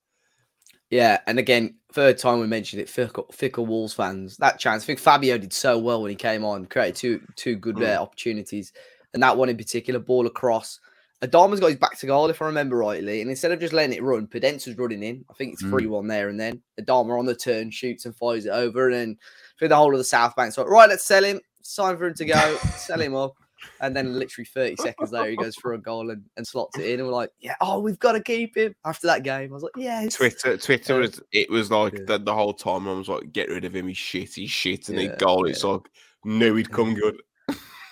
[0.89, 4.37] Yeah, and again, third time we mentioned it, fickle, fickle Wolves fans.
[4.37, 7.55] That chance, I think Fabio did so well when he came on, created two two
[7.55, 7.96] good mm.
[7.96, 8.74] uh, opportunities,
[9.13, 10.79] and that one in particular, ball across.
[11.24, 13.96] Adama's got his back to goal, if I remember rightly, and instead of just letting
[13.96, 15.25] it run, Podence's running in.
[15.31, 15.89] I think it's three mm.
[15.89, 19.17] one there, and then Adama on the turn shoots and fires it over, and then
[19.57, 20.53] through the whole of the South Bank.
[20.53, 21.39] So right, let's sell him.
[21.63, 22.57] Sign for him to go.
[22.77, 23.33] sell him up.
[23.81, 26.85] And then literally 30 seconds later, he goes for a goal and, and slots it
[26.85, 26.99] in.
[26.99, 28.75] And we're like, yeah, oh, we've got to keep him.
[28.85, 30.07] After that game, I was like, yeah.
[30.09, 32.05] Twitter, Twitter was, it was like yeah.
[32.07, 33.87] the, the, whole time I was like, get rid of him.
[33.87, 34.33] He's shit.
[34.33, 34.89] He's shit.
[34.89, 35.45] And yeah, he goal.
[35.45, 35.81] It's like,
[36.23, 37.21] knew he'd come good.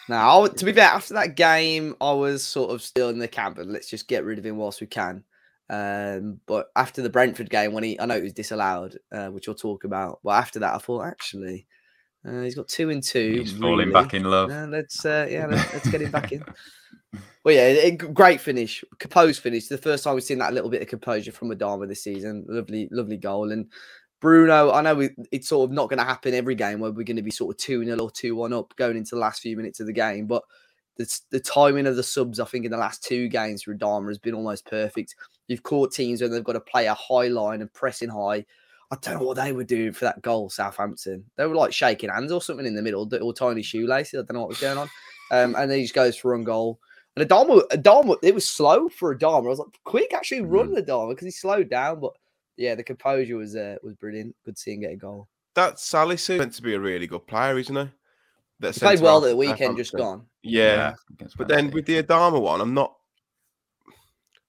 [0.09, 3.57] Now, to be fair, after that game, I was sort of still in the camp
[3.59, 5.23] and let's just get rid of him whilst we can.
[5.69, 9.47] Um, but after the Brentford game, when he, I know it was disallowed, uh, which
[9.47, 10.19] we'll talk about.
[10.23, 11.65] But after that, I thought actually,
[12.27, 13.39] uh, he's got two and two.
[13.39, 13.61] He's really.
[13.61, 14.51] falling back in love.
[14.51, 16.43] Uh, let's uh, yeah, let's, let's, get him back in.
[17.43, 19.67] Well, yeah, a great finish, composed finish.
[19.67, 22.45] The first time we've seen that little bit of composure from Adama this season.
[22.47, 23.51] Lovely, lovely goal.
[23.51, 23.65] And
[24.19, 27.03] Bruno, I know we, it's sort of not going to happen every game where we're
[27.03, 29.41] going to be sort of 2 0 or 2 1 up going into the last
[29.41, 30.27] few minutes of the game.
[30.27, 30.43] But
[30.97, 34.09] the, the timing of the subs, I think, in the last two games for Adama
[34.09, 35.15] has been almost perfect.
[35.47, 38.45] You've caught teams when they've got to play a high line and pressing high
[38.91, 41.23] I don't know what they were doing for that goal, Southampton.
[41.37, 44.19] They were like shaking hands or something in the middle, or tiny shoelaces.
[44.19, 44.89] I don't know what was going on.
[45.31, 46.77] Um, and then he just goes for one goal.
[47.15, 49.45] And Adama, Adama, it was slow for Adama.
[49.45, 50.85] I was like, quick, actually run mm.
[50.85, 52.01] Adama because he slowed down.
[52.01, 52.13] But
[52.57, 54.35] yeah, the composure was uh, was brilliant.
[54.45, 55.29] Good seeing get a goal.
[55.55, 57.89] That Salisu meant to be a really good player, isn't he?
[58.59, 60.25] That he played well at the weekend, just gone.
[60.43, 62.95] Yeah, yeah but then with the Adama one, I'm not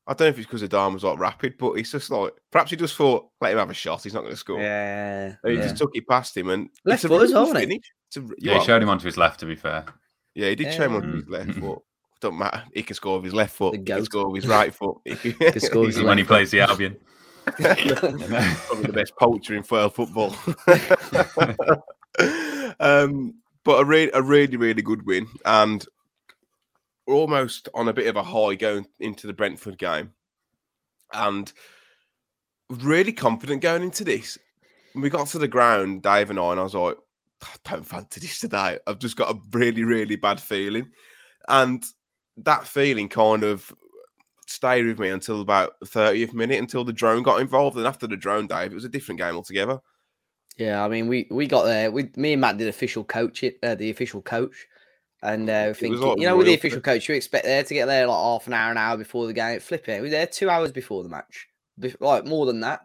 [0.06, 2.70] I don't know if it's because Adam was like rapid, but he's just like perhaps
[2.70, 4.02] he just thought let him have a shot.
[4.02, 4.60] He's not going to score.
[4.60, 5.62] Yeah, he yeah.
[5.62, 7.80] just took it past him and left foot as well, A,
[8.38, 9.40] yeah, he showed him onto his left.
[9.40, 9.84] To be fair,
[10.34, 10.72] yeah, he did yeah.
[10.72, 11.78] show him onto his left foot.
[12.20, 12.64] Don't matter.
[12.72, 13.76] He can score with his left foot.
[13.76, 14.96] He can score with his right foot.
[15.04, 16.96] He can, score with when he plays the Albion.
[17.44, 20.36] Probably the best poacher in world football.
[22.80, 23.34] um,
[23.64, 25.84] but a, re- a really, really good win, and
[27.06, 30.12] we're almost on a bit of a high going into the Brentford game,
[31.12, 31.52] and
[32.68, 34.38] really confident going into this.
[34.92, 36.96] When we got to the ground, Dave and I, and I was like,
[37.42, 38.78] I don't fancy this today.
[38.86, 40.90] I've just got a really, really bad feeling,
[41.48, 41.84] and
[42.38, 43.72] that feeling kind of
[44.46, 47.76] stayed with me until about the 30th minute until the drone got involved.
[47.76, 49.80] And after the drone, Dave, it was a different game altogether.
[50.58, 51.90] Yeah, I mean, we we got there.
[51.90, 54.66] We, me and Matt did official coach it, uh, the official coach,
[55.22, 57.86] and uh, thinking, like you know, with the official coach, you expect there to get
[57.86, 59.60] there like half an hour, an hour before the game.
[59.60, 61.48] Flipping, we were there two hours before the match,
[62.00, 62.80] like more than that.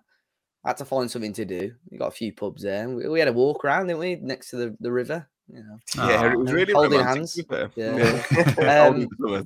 [0.63, 1.73] I had to find something to do.
[1.89, 2.89] We got a few pubs there.
[2.89, 5.27] We, we had a walk around, didn't we, next to the, the river?
[5.47, 5.79] You know.
[5.95, 7.39] Yeah, it was really holding hands.
[7.49, 7.67] Yeah.
[7.75, 8.89] yeah.
[8.89, 9.07] um,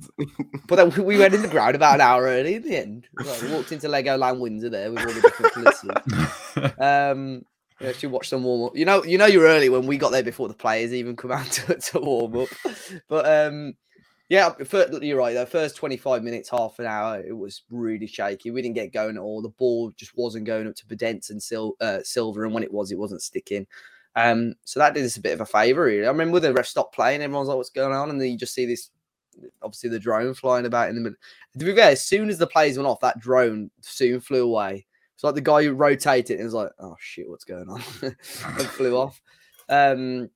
[0.66, 3.08] but then we went in the ground about an hour early in the end.
[3.14, 6.72] Like, we walked into Legoland Windsor there with all the different places.
[6.78, 7.44] um,
[7.84, 8.76] Actually watch them warm up.
[8.76, 11.32] You know, you know, you're early when we got there before the players even come
[11.32, 12.48] out to, to warm up.
[13.08, 13.74] But um,
[14.28, 14.50] yeah,
[15.02, 15.34] you're right.
[15.34, 18.50] The first 25 minutes, half an hour, it was really shaky.
[18.50, 19.42] We didn't get going at all.
[19.42, 22.72] The ball just wasn't going up to Podence and Sil- uh, Silva, and when it
[22.72, 23.66] was, it wasn't sticking.
[24.14, 26.06] Um, so that did us a bit of a favour, really.
[26.06, 28.10] I remember the ref stopped playing, everyone's like, what's going on?
[28.10, 28.90] And then you just see this
[29.62, 31.18] obviously the drone flying about in the middle.
[31.58, 34.86] To be fair, as soon as the players went off, that drone soon flew away.
[35.22, 37.80] It's like the guy who rotated and was like, oh shit, what's going on?
[38.02, 39.22] and flew off.
[39.68, 40.30] Um,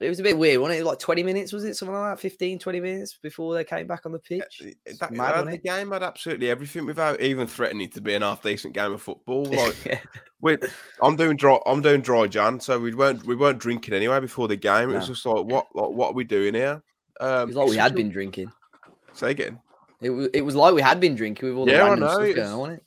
[0.00, 0.84] it was a bit weird, wasn't it?
[0.84, 1.74] Like 20 minutes, was it?
[1.74, 4.62] Something like that, 15, 20 minutes before they came back on the pitch.
[5.00, 8.72] That, mad, the game had absolutely everything without even threatening to be an half decent
[8.72, 9.46] game of football.
[9.54, 9.98] Like yeah.
[10.40, 10.58] we
[11.02, 14.46] I'm doing dry I'm doing dry Jan, so we weren't we weren't drinking anyway before
[14.46, 14.90] the game.
[14.90, 14.98] It no.
[14.98, 16.84] was just like what like, what are we doing here?
[17.18, 18.52] Um, it's like we had been drinking.
[19.12, 19.60] Say again.
[20.00, 22.22] It was, it was like we had been drinking with all the yeah, random stuff
[22.22, 22.70] it's, going on.
[22.72, 22.84] It?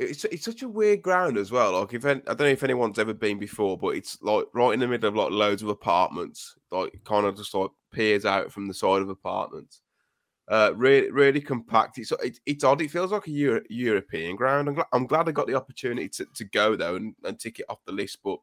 [0.00, 1.78] It's it's such a weird ground as well.
[1.78, 4.80] Like if I don't know if anyone's ever been before, but it's like right in
[4.80, 8.66] the middle of like loads of apartments, like kind of just like peers out from
[8.66, 9.82] the side of apartments.
[10.48, 11.98] Uh, really, really compact.
[11.98, 12.80] It's it's, it's odd.
[12.80, 14.68] It feels like a Euro- European ground.
[14.68, 17.60] I'm glad, I'm glad I got the opportunity to, to go though and, and tick
[17.60, 18.18] it off the list.
[18.24, 18.38] But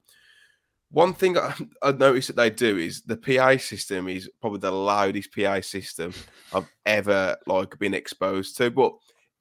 [0.91, 4.72] one thing I, I noticed that they do is the PA system is probably the
[4.72, 6.13] loudest PA system
[6.54, 8.72] I've ever like been exposed to.
[8.72, 8.93] But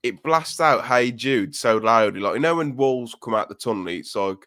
[0.08, 3.54] it blasts out "Hey Jude" so loudly, like you know when wolves come out the
[3.54, 4.46] tunnel, it's like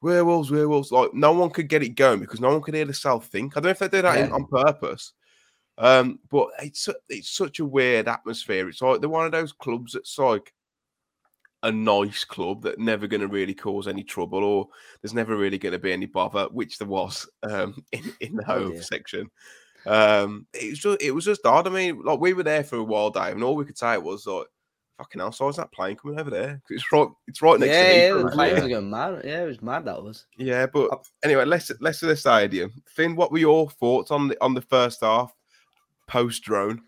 [0.00, 0.92] werewolves, werewolves.
[0.92, 3.56] Like no one could get it going because no one could hear the cell think.
[3.56, 4.34] I don't know if they did that yeah.
[4.34, 5.12] on purpose.
[5.78, 8.68] Um, but it's it's such a weird atmosphere.
[8.68, 10.52] It's like they're one of those clubs that's like
[11.62, 14.68] a nice club that never going to really cause any trouble or
[15.02, 18.44] there's never really going to be any bother, which there was um, in, in the
[18.50, 19.30] oh, home oh, section.
[19.84, 21.66] Um, it was just it was just odd.
[21.66, 23.98] I mean, like we were there for a while, Dave, and all we could say
[23.98, 24.46] was like,
[24.98, 26.60] "Fucking hell, so is that plane coming over there?
[26.70, 29.22] It's right, it's right next yeah, to me." Yeah, the planes are going mad.
[29.24, 29.84] Yeah, it was mad.
[29.84, 30.26] That was.
[30.36, 32.72] Yeah, but anyway, let's let's to the stadium.
[32.86, 35.34] Finn, what were your thoughts on the on the first half
[36.06, 36.82] post drone?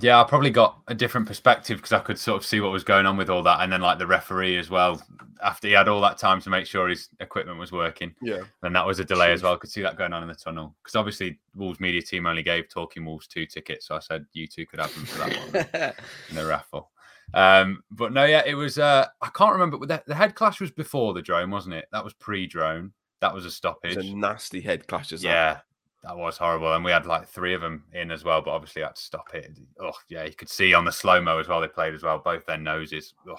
[0.00, 2.82] Yeah, I probably got a different perspective because I could sort of see what was
[2.82, 5.00] going on with all that, and then like the referee as well.
[5.42, 8.74] After he had all that time to make sure his equipment was working, yeah, and
[8.74, 9.54] that was a delay as well.
[9.54, 12.42] I could see that going on in the tunnel because obviously Wolves media team only
[12.42, 15.72] gave Talking Wolves two tickets, so I said you two could have them for that
[15.82, 15.94] one
[16.30, 16.90] in the raffle.
[17.34, 18.78] Um, but no, yeah, it was.
[18.78, 19.84] Uh, I can't remember.
[19.84, 21.86] The, the head clash was before the drone, wasn't it?
[21.92, 22.92] That was pre-drone.
[23.20, 23.92] That was a stoppage.
[23.92, 25.12] It was a nasty head clash.
[25.12, 25.60] as Yeah,
[26.04, 28.82] that was horrible, and we had like three of them in as well, but obviously
[28.82, 29.58] I had to stop it.
[29.80, 31.60] Oh yeah, you could see on the slow mo as well.
[31.60, 33.14] They played as well, both their noses.
[33.28, 33.36] Oh.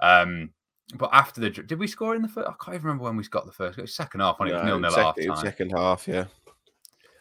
[0.00, 0.50] Um,
[0.96, 2.48] but after the did we score in the first?
[2.48, 3.78] I can't even remember when we got the first.
[3.78, 5.36] It was second half when it was nil nil half time.
[5.36, 6.24] Second half, yeah.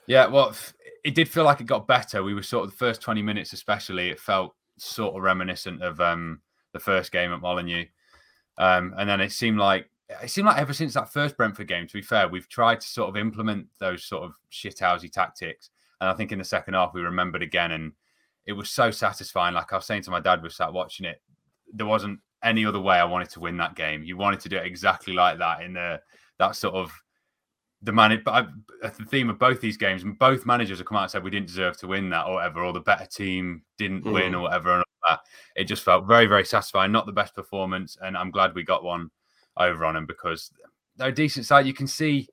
[0.07, 0.55] Yeah, well,
[1.03, 2.23] it did feel like it got better.
[2.23, 4.09] We were sort of the first twenty minutes, especially.
[4.09, 6.41] It felt sort of reminiscent of um,
[6.73, 7.85] the first game at Molineux,
[8.57, 9.89] um, and then it seemed like
[10.21, 12.87] it seemed like ever since that first Brentford game, to be fair, we've tried to
[12.87, 15.69] sort of implement those sort of shithousey tactics.
[16.01, 17.93] And I think in the second half, we remembered again, and
[18.45, 19.53] it was so satisfying.
[19.53, 21.21] Like I was saying to my dad, was sat watching it.
[21.73, 24.03] There wasn't any other way I wanted to win that game.
[24.03, 26.01] You wanted to do it exactly like that in the
[26.39, 26.91] that sort of
[27.81, 28.21] the man.
[28.23, 28.49] But
[28.81, 31.31] the theme of both these games, and both managers have come out and said we
[31.31, 34.13] didn't deserve to win that or whatever, or the better team didn't mm.
[34.13, 34.75] win or whatever.
[34.75, 35.21] And that.
[35.55, 36.91] it just felt very, very satisfying.
[36.91, 39.09] Not the best performance, and I'm glad we got one
[39.57, 40.51] over on them because
[40.97, 41.65] they're a decent side.
[41.65, 42.27] You can see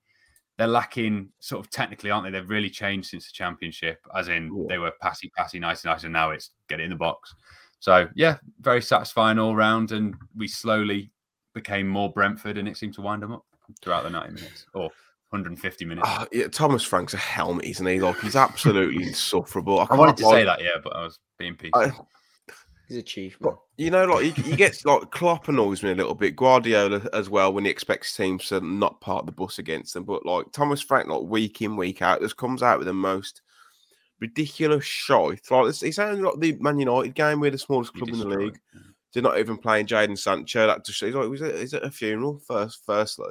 [0.58, 2.30] they're lacking sort of technically, aren't they?
[2.30, 4.64] They've really changed since the championship, as in yeah.
[4.68, 7.34] they were passy, passy, nice, nice, and now it's get it in the box.
[7.80, 11.10] So yeah, very satisfying all round, and we slowly
[11.54, 13.44] became more Brentford, and it seemed to wind them up
[13.82, 14.90] throughout the 90 minutes or
[15.30, 16.08] 150 minutes.
[16.10, 18.00] Oh, yeah, Thomas Frank's a helmet, isn't he?
[18.00, 19.80] Like he's absolutely insufferable.
[19.80, 22.08] I, I wanted to like, say that, yeah, but I was being peaceful.
[22.88, 23.36] He's a chief.
[23.38, 26.36] But, you know, like he, he, gets like Klopp annoys me a little bit.
[26.36, 30.04] Guardiola as well when he expects teams to not part the bus against them.
[30.04, 33.42] But like Thomas Frank, like week in week out, just comes out with the most
[34.20, 35.50] ridiculous shite.
[35.50, 37.40] Like he sounds like the Man United game.
[37.40, 38.58] We're the smallest club in the league.
[39.12, 40.66] They're not even playing Jadon Sancho.
[40.66, 42.38] That just he's like, is it, is it a funeral?
[42.38, 43.30] First, firstly,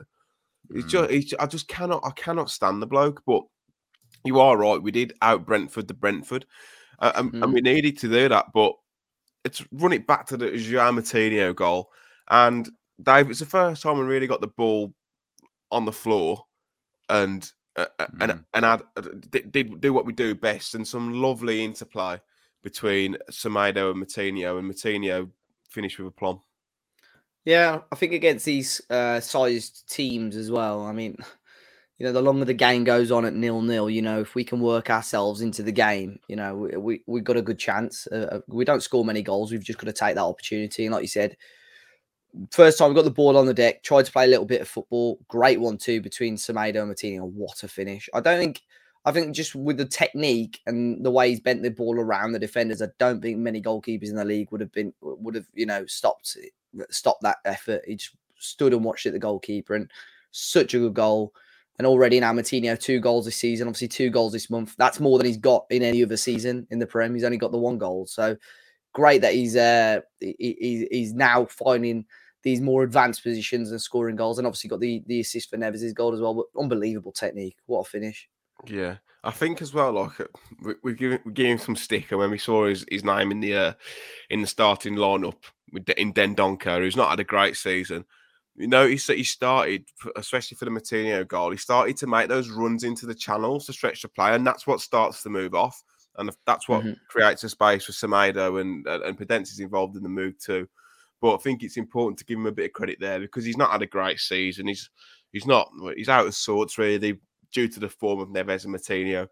[0.72, 0.80] mm.
[0.80, 3.22] it's just, it's, I just cannot, I cannot stand the bloke.
[3.26, 3.44] But
[4.24, 4.82] you are right.
[4.82, 6.46] We did out Brentford the Brentford,
[7.00, 7.44] uh, and, mm.
[7.44, 8.74] and we needed to do that, but
[9.44, 11.90] it's run it back to the João Moutinho goal.
[12.30, 12.70] And
[13.02, 14.94] Dave, it's the first time we really got the ball
[15.72, 16.44] on the floor
[17.10, 18.08] and uh, mm.
[18.22, 19.02] and and add, uh,
[19.52, 22.20] did do what we do best and some lovely interplay
[22.64, 25.30] between Semedo and Moutinho, and Moutinho
[25.70, 26.42] finished with a plum.
[27.48, 30.82] Yeah, I think against these uh, sized teams as well.
[30.82, 31.16] I mean,
[31.98, 34.44] you know, the longer the game goes on at nil nil, you know, if we
[34.44, 38.06] can work ourselves into the game, you know, we, we we've got a good chance.
[38.08, 39.50] Uh, we don't score many goals.
[39.50, 40.86] We've just got to take that opportunity.
[40.86, 41.38] And like you said,
[42.52, 44.60] first time we got the ball on the deck, tried to play a little bit
[44.60, 45.18] of football.
[45.30, 47.32] Great one too between Semedo and Moutinho.
[47.32, 48.10] What a finish!
[48.14, 48.62] I don't think.
[49.08, 52.40] I think just with the technique and the way he's bent the ball around the
[52.40, 55.66] defenders, I don't think many goalkeepers in the league would have been would have you
[55.66, 56.36] know stopped
[56.90, 57.84] stopped that effort.
[57.88, 59.90] He just stood and watched it the goalkeeper and
[60.32, 61.34] such a good goal.
[61.78, 64.76] And already now Moutinho two goals this season, obviously two goals this month.
[64.78, 67.14] That's more than he's got in any other season in the Prem.
[67.14, 68.36] He's only got the one goal, so
[68.92, 72.04] great that he's uh he, he's now finding
[72.44, 75.94] these more advanced positions and scoring goals, and obviously got the the assist for Neves'
[75.94, 76.34] goal as well.
[76.34, 78.28] But unbelievable technique, what a finish!
[78.66, 79.94] Yeah, I think as well.
[79.94, 80.12] Like
[80.62, 83.40] we, we give we gave him some sticker when we saw his, his name in
[83.40, 83.74] the uh,
[84.30, 88.06] in the starting lineup with in Dendoncker, who's not had a great season
[88.58, 92.50] you notice that he started, especially for the Moutinho goal, he started to make those
[92.50, 95.82] runs into the channels to stretch the play, and that's what starts the move off,
[96.18, 96.94] and that's what mm-hmm.
[97.08, 100.68] creates a space for Semedo and and is involved in the move too.
[101.22, 103.58] But I think it's important to give him a bit of credit there because he's
[103.58, 104.68] not had a great season.
[104.68, 104.90] He's
[105.32, 107.20] he's not he's out of sorts really
[107.52, 109.28] due to the form of Neves and Moutinho,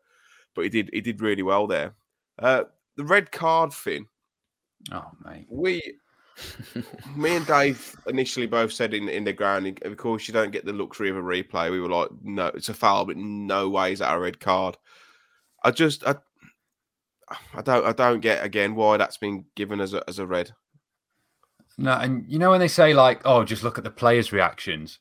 [0.55, 1.93] but he did he did really well there.
[2.39, 2.63] Uh,
[2.95, 4.07] the red card thing.
[4.91, 5.81] Oh mate, we
[7.15, 10.65] me and Dave initially both said in, in the ground, of course, you don't get
[10.65, 11.71] the luxury of a replay.
[11.71, 14.77] We were like, no, it's a foul, but no way is that a red card.
[15.63, 16.15] I just, I,
[17.53, 20.51] I don't, I don't get again why that's been given as a as a red.
[21.77, 24.99] No, and you know when they say like, oh, just look at the players' reactions.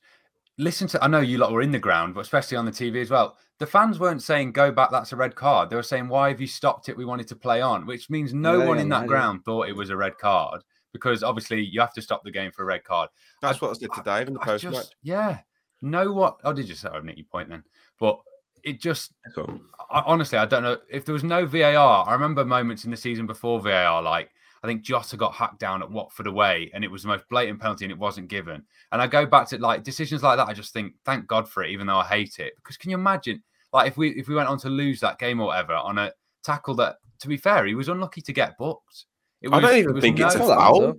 [0.56, 3.02] Listen to, I know you lot were in the ground, but especially on the TV
[3.02, 3.36] as well.
[3.58, 5.70] The fans weren't saying go back, that's a red card.
[5.70, 6.96] They were saying why have you stopped it?
[6.96, 9.76] We wanted to play on, which means no yeah, one in that ground thought it
[9.76, 10.62] was a red card
[10.92, 13.10] because obviously you have to stop the game for a red card.
[13.42, 14.86] That's I, what I said to Dave in the post match.
[15.02, 15.38] Yeah.
[15.82, 16.40] Know what?
[16.44, 16.88] Oh, did you say?
[16.88, 17.64] I didn't your point then.
[18.00, 18.20] But
[18.62, 19.60] it just, cool.
[19.90, 20.78] I, honestly, I don't know.
[20.88, 24.30] If there was no VAR, I remember moments in the season before VAR, like
[24.64, 27.60] I think Jota got hacked down at Watford away and it was the most blatant
[27.60, 28.62] penalty and it wasn't given.
[28.92, 30.48] And I go back to like decisions like that.
[30.48, 32.54] I just think, thank God for it, even though I hate it.
[32.56, 33.42] Because can you imagine,
[33.74, 36.12] like, if we if we went on to lose that game or whatever on a
[36.42, 39.04] tackle that, to be fair, he was unlucky to get booked.
[39.42, 40.94] Was, I don't even think no, it's a foul.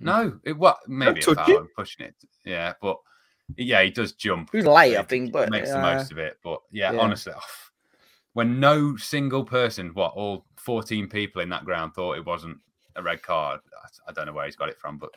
[0.00, 1.58] No, it what maybe a foul.
[1.58, 2.16] I'm pushing it.
[2.44, 2.96] Yeah, but
[3.56, 4.48] yeah, he does jump.
[4.50, 6.38] He's late, I think, but makes the most of it.
[6.42, 6.98] But yeah, yeah.
[6.98, 7.40] honestly, oh,
[8.32, 12.58] when no single person, what all 14 people in that ground thought it wasn't
[12.96, 15.10] a red card, I, I don't know where he's got it from, but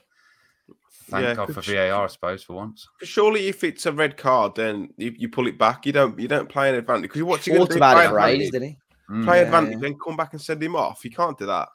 [1.09, 2.87] thank yeah, God for VAR, I suppose, for once.
[3.03, 5.85] Surely, if it's a red card, then you, you pull it back.
[5.85, 7.55] You don't you don't play an advantage because you're watching.
[7.55, 8.39] Thought about it, right?
[8.39, 8.77] Didn't he?
[9.07, 9.79] Play mm, advantage, yeah.
[9.79, 11.03] then come back and send him off.
[11.03, 11.69] You can't do that.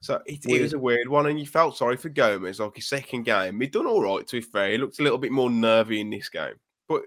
[0.00, 2.60] So it, it, was a weird one, and you felt sorry for Gomes.
[2.60, 4.26] Like his second game, he'd done all right.
[4.26, 6.54] To be fair, he looked a little bit more nervy in this game,
[6.88, 7.02] but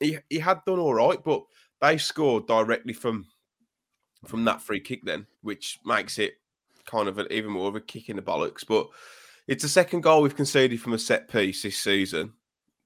[0.00, 1.22] he he had done all right.
[1.22, 1.42] But
[1.80, 3.26] they scored directly from
[4.26, 6.34] from that free kick, then, which makes it
[6.88, 8.66] kind of an, even more of a kick in the bollocks.
[8.66, 8.88] But
[9.46, 12.32] it's the second goal we've conceded from a set piece this season,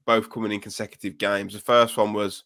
[0.05, 1.55] both coming in consecutive games.
[1.55, 2.45] The first one was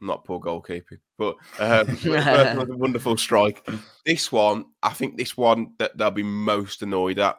[0.00, 3.66] not poor goalkeeping, but um, a wonderful strike.
[4.04, 7.36] This one, I think this one that they'll be most annoyed at.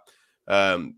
[0.48, 0.96] Um,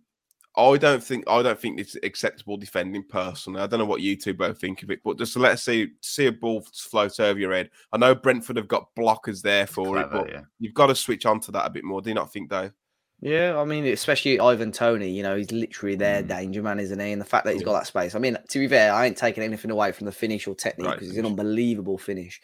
[0.56, 3.62] I don't think I don't think it's acceptable defending personally.
[3.62, 5.64] I don't know what you two both think of it, but just to let us
[5.64, 7.72] see see a ball float over your head.
[7.92, 10.42] I know Brentford have got blockers there for Clever, it, but yeah.
[10.60, 12.02] you've got to switch on to that a bit more.
[12.02, 12.72] Do you not think, Dave?
[13.20, 16.28] Yeah, I mean, especially Ivan Toney, you know, he's literally their mm.
[16.28, 17.14] danger man, isn't he?
[17.14, 18.16] And the fact that he's got that space.
[18.16, 20.92] I mean, to be fair, I ain't taking anything away from the finish or technique
[20.92, 22.42] because right, he's an unbelievable finish.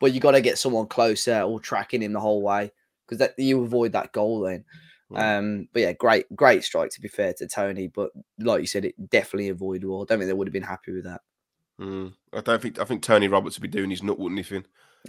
[0.00, 2.70] But you got to get someone closer or tracking him the whole way
[3.06, 4.64] because that you avoid that goal then.
[5.10, 5.38] Mm.
[5.38, 7.88] Um, but yeah, great, great strike to be fair to Toney.
[7.88, 10.02] But like you said, it definitely avoidable.
[10.02, 11.22] I don't think they would have been happy with that.
[11.80, 12.12] Mm.
[12.32, 14.64] I don't think I think Tony Roberts would be doing his nut anything.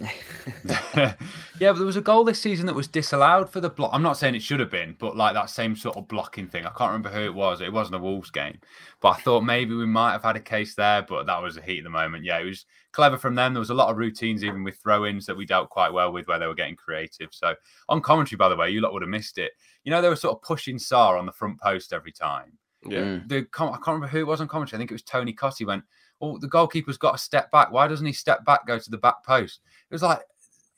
[0.94, 1.14] yeah,
[1.58, 3.90] but there was a goal this season that was disallowed for the block.
[3.92, 6.64] I'm not saying it should have been, but like that same sort of blocking thing.
[6.64, 7.60] I can't remember who it was.
[7.60, 8.58] It wasn't a Wolves game,
[9.00, 11.62] but I thought maybe we might have had a case there, but that was a
[11.62, 12.24] heat of the moment.
[12.24, 13.52] Yeah, it was clever from them.
[13.52, 16.12] There was a lot of routines, even with throw ins, that we dealt quite well
[16.12, 17.30] with where they were getting creative.
[17.32, 17.54] So
[17.88, 19.52] on commentary, by the way, you lot would have missed it.
[19.84, 22.58] You know, they were sort of pushing Sá on the front post every time.
[22.86, 23.00] Yeah.
[23.00, 23.28] Mm.
[23.28, 24.78] The I can't remember who it was on commentary.
[24.78, 25.84] I think it was Tony Cottee went,
[26.20, 27.70] oh, the goalkeeper's got to step back.
[27.70, 29.60] Why doesn't he step back, go to the back post?
[29.90, 30.20] It was like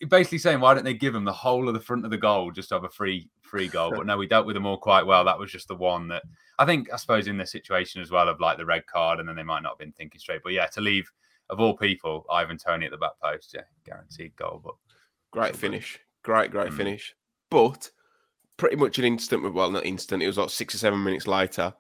[0.09, 2.51] basically saying, why don't they give him the whole of the front of the goal
[2.51, 3.93] just to have a free free goal?
[3.95, 5.25] But no, we dealt with them all quite well.
[5.25, 6.23] That was just the one that
[6.59, 9.29] I think, I suppose, in the situation as well of like the red card, and
[9.29, 10.43] then they might not have been thinking straight.
[10.43, 11.11] But yeah, to leave
[11.51, 14.61] of all people, Ivan Toney at the back post, yeah, guaranteed goal.
[14.65, 14.75] But
[15.31, 16.77] great finish, great, great mm.
[16.77, 17.15] finish.
[17.51, 17.91] But
[18.57, 20.23] pretty much an instant, well, not instant.
[20.23, 21.75] It was like six or seven minutes later.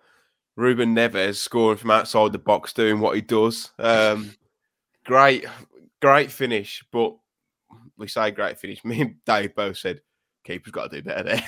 [0.56, 3.70] Ruben Neves scoring from outside the box, doing what he does.
[3.78, 4.34] Um,
[5.04, 5.46] great,
[6.00, 6.84] great finish.
[6.92, 7.14] But
[7.96, 8.84] we say great finish.
[8.84, 10.00] Me and Dave both said
[10.44, 11.44] keeper's got to do better there.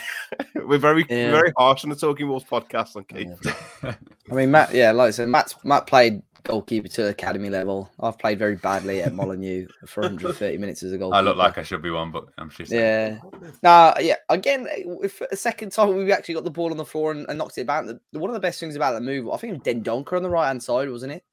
[0.67, 1.31] we're very yeah.
[1.31, 3.37] very harsh on the Talking Wolves podcast on keeper.
[3.83, 3.95] Yeah.
[4.31, 4.73] I mean, Matt.
[4.73, 7.91] Yeah, like I said, Matt Matt played goalkeeper to academy level.
[7.99, 11.17] I've played very badly at Molineux for 130 minutes as a goalkeeper.
[11.17, 13.19] I look like I should be one, but I'm just yeah.
[13.63, 14.17] Now, yeah.
[14.29, 14.69] Again,
[15.03, 17.59] if a second time we actually got the ball on the floor and, and knocked
[17.59, 17.87] it about.
[17.87, 20.47] The, one of the best things about that move, I think, Dendoncker on the right
[20.47, 21.25] hand side, wasn't it?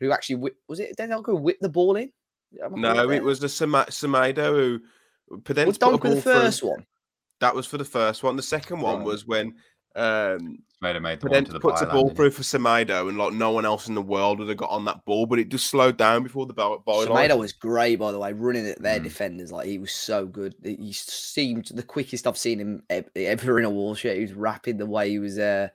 [0.00, 0.96] Who actually was it?
[0.96, 2.12] Dendoncker who whipped the ball in?
[2.52, 4.80] No, it was the Semedo who.
[5.40, 6.70] Podence was Donker the first through.
[6.70, 6.86] one?
[7.40, 8.36] That was for the first one.
[8.36, 9.04] The second one right.
[9.04, 9.54] was when
[9.98, 13.64] um, Made made the, the puts a ball through for Semedo, and like no one
[13.64, 16.22] else in the world would have got on that ball, but it just slowed down
[16.22, 16.80] before the ball.
[16.86, 19.02] Semedo was great, by the way, running at their mm.
[19.02, 19.50] defenders.
[19.50, 20.54] Like he was so good.
[20.62, 24.18] He seemed the quickest I've seen him ever in a wall shirt.
[24.18, 25.66] He was rapid the way he was uh,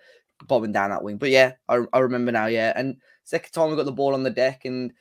[0.47, 1.17] bobbing down that wing.
[1.17, 2.45] But yeah, I, I remember now.
[2.45, 4.93] Yeah, and second time we got the ball on the deck, and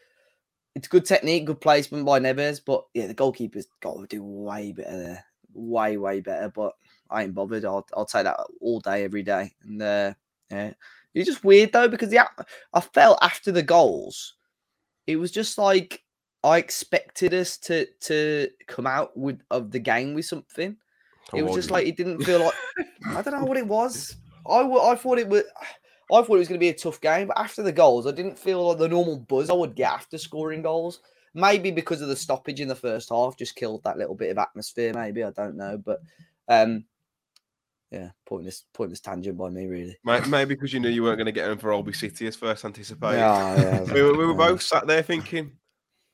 [0.74, 2.60] it's good technique, good placement by Neves.
[2.66, 6.48] But yeah, the goalkeeper's got to do way better there, way way better.
[6.48, 6.72] But
[7.12, 7.64] I ain't bothered.
[7.64, 9.52] I'll I'll take that all day, every day.
[9.62, 10.14] And uh,
[10.50, 10.72] yeah,
[11.14, 12.26] it's just weird though because the
[12.72, 14.34] I felt after the goals,
[15.06, 16.02] it was just like
[16.42, 20.76] I expected us to to come out with of the game with something.
[21.34, 22.54] it was just like it didn't feel like
[23.06, 24.16] I don't know what it was.
[24.48, 25.44] I I thought it was.
[26.12, 28.10] I thought it was going to be a tough game, but after the goals, I
[28.10, 31.00] didn't feel like the normal buzz I would get after scoring goals.
[31.32, 34.36] Maybe because of the stoppage in the first half, just killed that little bit of
[34.36, 34.92] atmosphere.
[34.92, 36.00] Maybe I don't know, but
[36.48, 36.84] um,
[37.92, 39.96] yeah, pointless, pointless tangent by me, really.
[40.04, 42.64] Maybe because you knew you weren't going to get him for Alby City as first
[42.64, 43.18] anticipated.
[43.18, 45.52] Yeah, yeah, we, were, we were both sat there thinking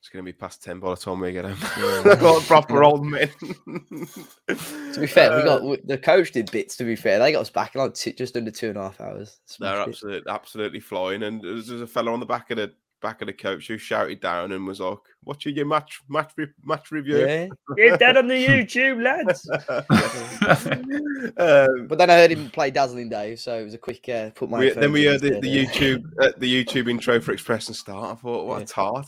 [0.00, 2.04] it's going to be past ten by the time we get home.
[2.04, 2.14] Yeah.
[2.20, 3.28] got proper old men.
[3.40, 6.76] to be fair, we got uh, the coach did bits.
[6.76, 8.82] To be fair, they got us back in like two, just under two and a
[8.82, 9.38] half hours.
[9.58, 11.24] They're absolutely, absolutely flying.
[11.24, 13.78] And there's, there's a fellow on the back of the back of the coach who
[13.78, 16.32] shouted down and was like, "Watching your match match
[16.64, 17.48] match review." Yeah.
[17.76, 19.48] Get that on the YouTube, lads.
[21.38, 24.30] um, but then I heard him play Dazzling Dave, so it was a quick uh,
[24.30, 24.58] put my.
[24.58, 28.12] We, then we heard the, the YouTube uh, the YouTube intro for Express and Star.
[28.12, 28.64] I thought, what yeah.
[28.64, 29.06] a tart.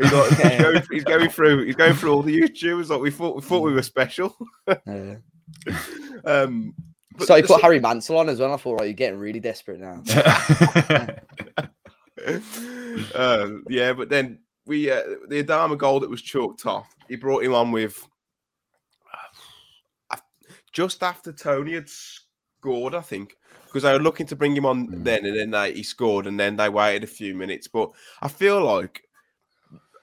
[0.00, 1.64] He's, like, he's, going, he's, going, through.
[1.66, 2.88] He's going through all the YouTubers.
[2.88, 3.36] Like we thought.
[3.36, 4.36] We thought we were special.
[4.86, 5.16] yeah.
[6.24, 6.74] um,
[7.18, 8.54] so he put Harry Mansell on as well.
[8.54, 10.02] I thought, right, you're getting really desperate now.
[13.14, 16.94] Uh, yeah, but then we uh, the Adama goal that was chalked off.
[17.08, 18.06] He brought him on with
[20.10, 20.16] uh,
[20.72, 24.88] just after Toney had scored, I think, because they were looking to bring him on
[24.88, 25.04] mm.
[25.04, 27.68] then, and then they, he scored, and then they waited a few minutes.
[27.68, 29.02] But I feel like,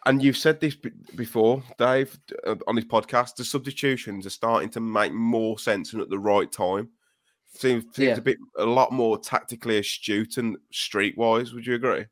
[0.05, 0.75] and you've said this
[1.15, 6.01] before, Dave, uh, on his podcast, the substitutions are starting to make more sense and
[6.01, 6.89] at the right time.
[7.60, 8.15] Seems seems yeah.
[8.15, 11.54] a bit a lot more tactically astute and streetwise.
[11.54, 12.06] Would you agree?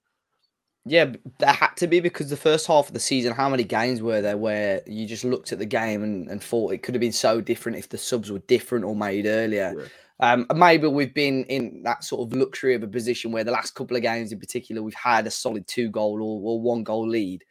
[0.86, 4.02] Yeah, there had to be because the first half of the season, how many games
[4.02, 7.00] were there where you just looked at the game and, and thought it could have
[7.00, 9.74] been so different if the subs were different or made earlier?
[9.78, 9.86] Yeah.
[10.20, 13.74] Um, maybe we've been in that sort of luxury of a position where the last
[13.74, 17.08] couple of games in particular, we've had a solid two goal or, or one goal
[17.08, 17.46] lead.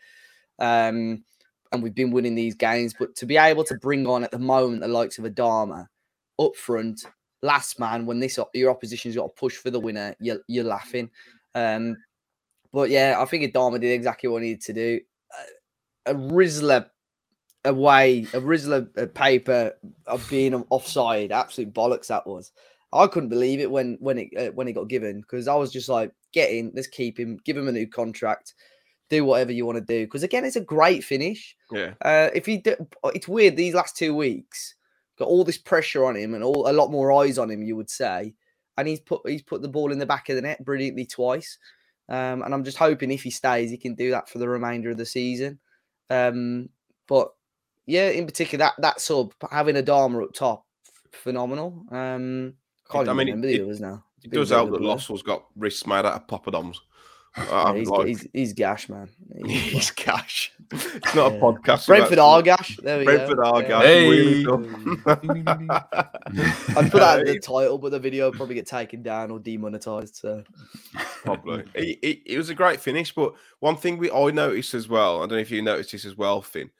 [0.59, 1.25] Um,
[1.73, 2.95] and we've been winning these games.
[2.99, 5.87] But to be able to bring on at the moment the likes of Adama
[6.39, 7.05] up front,
[7.47, 11.11] last man, when this your opposition's got to push for the winner, you're, you're laughing.
[11.55, 11.97] Um,
[12.73, 15.01] but yeah, I think Adama did exactly what he needed to do.
[16.07, 16.87] A, a Rizla
[17.65, 19.73] away, a Rizla paper
[20.07, 22.53] of being offside, absolute bollocks that was.
[22.93, 25.73] I couldn't believe it when when it uh, when it got given because I was
[25.73, 28.55] just like, get in, let's keep him, give him a new contract,
[29.11, 30.07] do whatever you want to do.
[30.07, 31.57] Because again, it's a great finish.
[31.73, 31.95] Yeah.
[32.01, 34.76] Uh, if he, do, it's weird these last two weeks
[35.19, 37.77] got all this pressure on him and all a lot more eyes on him, you
[37.77, 38.35] would say,
[38.77, 41.59] and he's put he's put the ball in the back of the net brilliantly twice.
[42.09, 44.91] Um, and I'm just hoping if he stays, he can do that for the remainder
[44.91, 45.59] of the season.
[46.09, 46.69] Um,
[47.09, 47.33] but
[47.87, 50.67] yeah, in particular, that that sub having Adama up top,
[51.13, 51.85] phenomenal.
[51.91, 52.55] Um,
[52.91, 54.05] can't I mean, remember it, the others now.
[54.23, 56.79] It does help that Lössl's got wrists made out of poppadoms.
[57.37, 59.11] Yeah, he's, like, he's, he's, gash, man.
[59.45, 60.53] He's, he's gash.
[60.73, 61.87] It's not a podcast.
[61.87, 62.79] Brentford are gash.
[62.79, 63.43] There we Brentford go.
[63.43, 63.83] are gash.
[63.83, 64.45] Hey.
[66.77, 70.17] I'd put that in the title, but the video probably get taken down or demonetized.
[70.17, 70.45] So
[71.25, 71.65] probably.
[71.75, 75.19] it, it, it, was a great finish, but one thing we I noticed as well.
[75.19, 76.71] I don't know if you noticed this as well, Finn,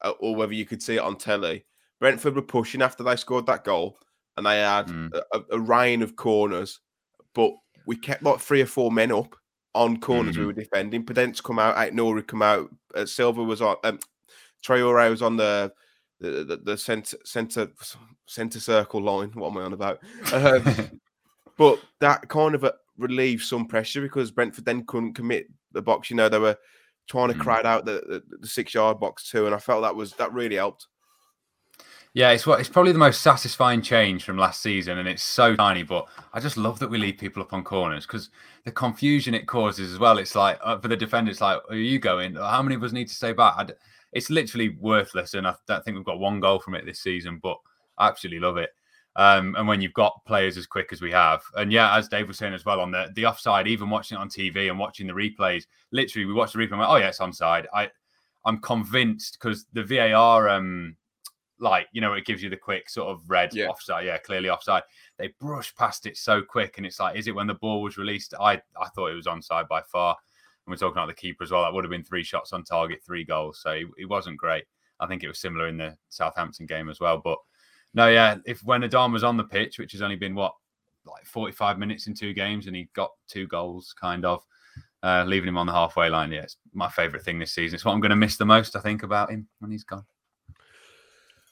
[0.00, 1.66] uh, or whether you could see it on telly.
[2.00, 3.98] Brentford were pushing after they scored that goal,
[4.38, 5.10] and they had mm.
[5.34, 6.80] a, a rain of corners,
[7.34, 7.52] but
[7.86, 9.36] we kept like three or four men up
[9.76, 10.40] on corners mm-hmm.
[10.40, 11.04] we were defending.
[11.04, 12.70] Podence come out, Aït-Nouri come out.
[12.94, 13.76] Uh, Silva was on.
[13.84, 13.98] Um,
[14.64, 15.72] Traore was on the
[16.18, 17.68] the, the, the center center
[18.26, 19.30] center circle line.
[19.34, 20.00] What am I on about?
[20.32, 21.00] Um,
[21.58, 26.10] but that kind of uh, relieved some pressure because Brentford then couldn't commit the box.
[26.10, 26.56] You know, they were
[27.06, 27.40] trying to mm.
[27.40, 30.32] crowd out the, the, the six yard box too, and I felt that was that
[30.32, 30.86] really helped.
[32.16, 35.54] Yeah, it's what it's probably the most satisfying change from last season, and it's so
[35.54, 35.82] tiny.
[35.82, 38.30] But I just love that we leave people up on corners because
[38.64, 40.16] the confusion it causes as well.
[40.16, 42.36] It's like uh, for the defender, it's like, are you going?
[42.36, 43.56] How many of us need to stay back?
[43.58, 43.74] I'd,
[44.14, 47.38] it's literally worthless, and I don't think we've got one goal from it this season.
[47.42, 47.58] But
[47.98, 48.70] I absolutely love it.
[49.16, 52.28] Um, and when you've got players as quick as we have, and yeah, as Dave
[52.28, 55.06] was saying as well on the the offside, even watching it on TV and watching
[55.06, 56.70] the replays, literally we watched the replay.
[56.70, 57.66] And went, oh yeah, it's onside.
[57.74, 57.90] I
[58.46, 60.96] I'm convinced because the VAR um
[61.58, 63.66] like you know it gives you the quick sort of red yeah.
[63.66, 64.06] offside.
[64.06, 64.82] Yeah clearly offside.
[65.18, 67.96] They brush past it so quick and it's like is it when the ball was
[67.98, 68.34] released?
[68.38, 70.16] I i thought it was onside by far.
[70.66, 71.62] And we're talking about the keeper as well.
[71.62, 73.60] That would have been three shots on target three goals.
[73.62, 74.64] So it, it wasn't great.
[74.98, 77.18] I think it was similar in the southampton game as well.
[77.18, 77.38] But
[77.96, 80.54] no yeah if when adam was on the pitch which has only been what
[81.04, 84.44] like 45 minutes in two games and he got two goals kind of
[85.02, 87.76] uh, leaving him on the halfway line yeah it's my favorite thing this season.
[87.76, 90.04] It's what i'm going to miss the most i think about him when he's gone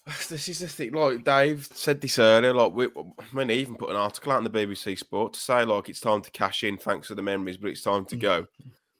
[0.28, 0.92] This is the thing.
[0.92, 2.52] Like Dave said this earlier.
[2.52, 2.86] Like we,
[3.32, 6.00] when he even put an article out in the BBC Sport to say like it's
[6.00, 8.20] time to cash in, thanks for the memories, but it's time to mm.
[8.20, 8.46] go.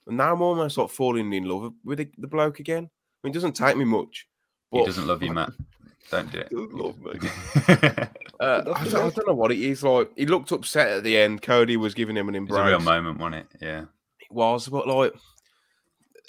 [0.07, 2.85] And now I'm almost like falling in love with the, the bloke again.
[2.85, 4.27] I mean, it doesn't take me much.
[4.71, 5.51] But he doesn't love you, Matt.
[6.11, 6.53] Don't do it.
[6.53, 7.13] love me.
[7.69, 8.07] uh,
[8.41, 9.83] I, don't, I, don't, know what it is.
[9.83, 11.43] Like he looked upset at the end.
[11.43, 12.59] Coady was giving him an embrace.
[12.59, 13.47] It was a real moment, wasn't it?
[13.61, 13.85] Yeah.
[14.21, 15.13] It was, but like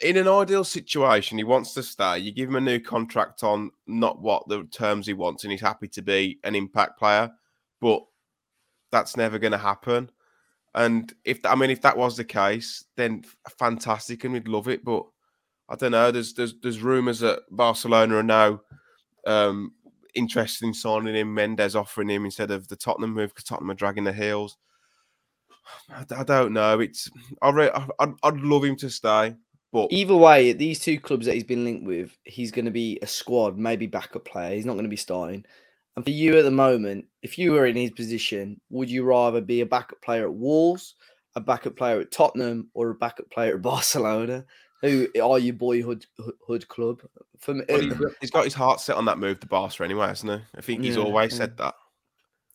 [0.01, 2.19] in an ideal situation, he wants to stay.
[2.19, 5.61] You give him a new contract on not what the terms he wants, and he's
[5.61, 7.31] happy to be an impact player.
[7.79, 8.03] But
[8.91, 10.09] that's never going to happen.
[10.73, 13.23] And if I mean, if that was the case, then
[13.57, 14.83] fantastic, and we'd love it.
[14.83, 15.05] But
[15.69, 16.11] I don't know.
[16.11, 18.61] There's there's there's rumours that Barcelona are now
[19.25, 19.71] um,
[20.13, 21.33] interested in signing him.
[21.33, 24.57] Mendes offering him instead of the Tottenham move because Tottenham are dragging their heels.
[25.89, 26.79] I, don't know.
[26.79, 27.09] It's
[27.41, 29.35] I re- I'd, I'd love him to stay.
[29.75, 32.97] But either way, these two clubs that he's been linked with, he's going to be
[33.01, 34.55] a squad, maybe backup player.
[34.55, 35.43] He's not going to be starting.
[35.97, 39.41] And for you at the moment, if you were in his position, would you rather
[39.41, 40.95] be a backup player at Wolves,
[41.35, 44.45] a backup player at Tottenham, or a backup player at Barcelona?
[44.81, 46.05] Who are your boyhood
[46.47, 47.01] hood club?
[47.39, 50.07] For me, well, uh, he's got his heart set on that move to Barca anyway,
[50.07, 50.45] hasn't he?
[50.57, 51.37] I think he's yeah, always yeah.
[51.37, 51.75] said that.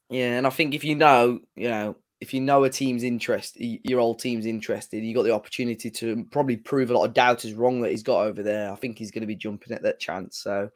[0.08, 3.56] Yeah, and I think if you know, you know, if you know a team's interest,
[3.58, 7.54] your old team's interested, you got the opportunity to probably prove a lot of doubters
[7.54, 8.70] wrong that he's got over there.
[8.70, 10.38] I think he's going to be jumping at that chance.
[10.38, 10.68] So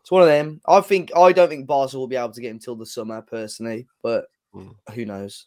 [0.00, 0.60] it's one of them.
[0.66, 3.22] I think I don't think Barca will be able to get him till the summer
[3.22, 4.74] personally, but mm.
[4.94, 5.46] who knows?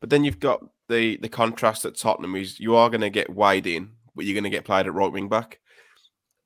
[0.00, 3.34] But then you've got the the contrast at Tottenham is you are going to get
[3.34, 5.60] Wade in, but you're going to get played at right wing back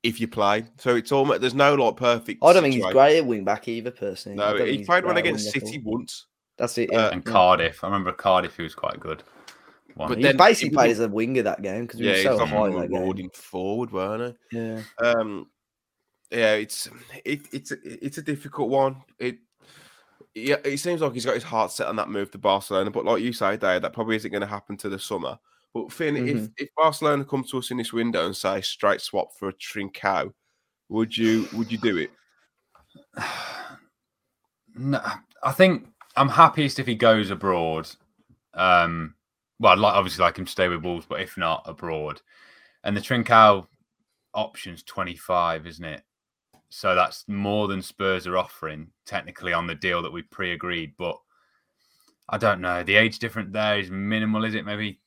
[0.03, 0.65] if you play.
[0.77, 2.43] So it's almost there's no like perfect.
[2.43, 2.71] I don't situation.
[2.71, 4.37] think he's great at wing back either, personally.
[4.37, 6.27] No, he played one against City once.
[6.59, 6.93] That's it.
[6.93, 7.83] Uh, and Cardiff.
[7.83, 9.23] I remember Cardiff, he was quite good.
[9.95, 10.09] One.
[10.09, 12.69] But he then, basically played as a winger that game because yeah, was so high
[12.69, 13.29] that game.
[13.33, 14.57] forward, weren't he?
[14.57, 14.81] Yeah.
[15.01, 15.47] Um,
[16.29, 16.89] yeah, it's
[17.25, 18.97] it, it's it's a difficult one.
[19.17, 19.37] It
[20.35, 23.05] yeah, it seems like he's got his heart set on that move to Barcelona, but
[23.05, 25.39] like you say, Dave, that probably isn't going to happen to the summer.
[25.73, 26.37] But Finn, mm-hmm.
[26.37, 29.53] if if Barcelona come to us in this window and say straight swap for a
[29.53, 30.33] Trincao,
[30.89, 32.11] would you would you do it?
[34.75, 35.01] no,
[35.43, 35.87] I think
[36.19, 37.89] I'm happiest if he goes abroad.
[38.53, 39.15] Um,
[39.57, 42.21] well, I'd like obviously like him to stay with Wolves, but if not abroad,
[42.83, 43.67] and the Trincao
[44.33, 46.03] option's 25, isn't it?
[46.69, 50.93] So that's more than Spurs are offering technically on the deal that we pre-agreed.
[50.97, 51.17] But
[52.27, 52.83] I don't know.
[52.83, 54.65] The age difference there is minimal, is it?
[54.65, 54.99] Maybe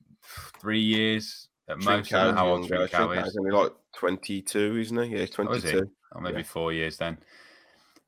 [0.61, 2.11] three years at most.
[2.11, 3.37] how old Trincao is.
[3.37, 5.19] Only like 22, isn't he?
[5.19, 5.83] Yeah, 22.
[5.85, 6.43] Oh, or maybe yeah.
[6.45, 7.19] four years then.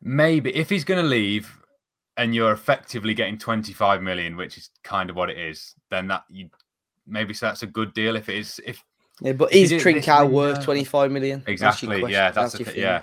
[0.00, 1.60] Maybe if he's going to leave,
[2.16, 6.24] and you're effectively getting 25 million, which is kind of what it is, then that
[6.28, 6.48] you
[7.06, 8.16] maybe so that's a good deal.
[8.16, 8.82] If it is, if
[9.20, 11.42] yeah, but is Trincao worth 25 million?
[11.46, 12.00] Exactly.
[12.00, 13.02] That's yeah, that's, that's a, yeah.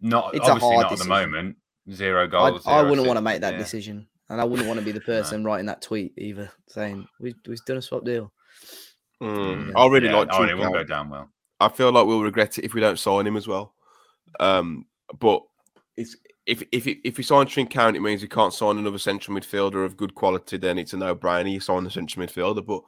[0.00, 1.12] Not it's obviously not decision.
[1.12, 1.56] at the moment.
[1.92, 2.66] Zero goals.
[2.66, 3.58] I, I wouldn't want to make that yeah.
[3.58, 5.50] decision, and I wouldn't want to be the person no.
[5.50, 8.32] writing that tweet either, saying we we've done a swap deal.
[9.22, 10.16] Mm, I really yeah.
[10.16, 10.28] like.
[10.32, 11.30] Oh, it won't go down well.
[11.60, 13.72] I feel like we'll regret it if we don't sign him as well.
[14.40, 14.86] Um,
[15.18, 15.42] but
[15.96, 16.16] it's
[16.46, 19.96] if if if we sign Trincao, it means we can't sign another central midfielder of
[19.96, 20.56] good quality.
[20.56, 21.52] Then it's a no-brainer.
[21.52, 22.82] You sign the central midfielder, but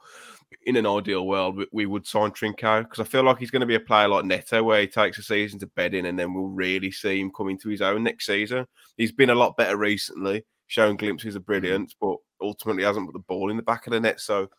[0.65, 3.59] in an ideal world, we, we would sign Trincao because I feel like he's going
[3.61, 6.17] to be a player like Neto, where he takes a season to bed in, and
[6.17, 8.65] then we'll really see him coming to his own next season.
[8.97, 13.19] He's been a lot better recently, showing glimpses of brilliance, but ultimately hasn't put the
[13.19, 14.21] ball in the back of the net.
[14.21, 14.49] So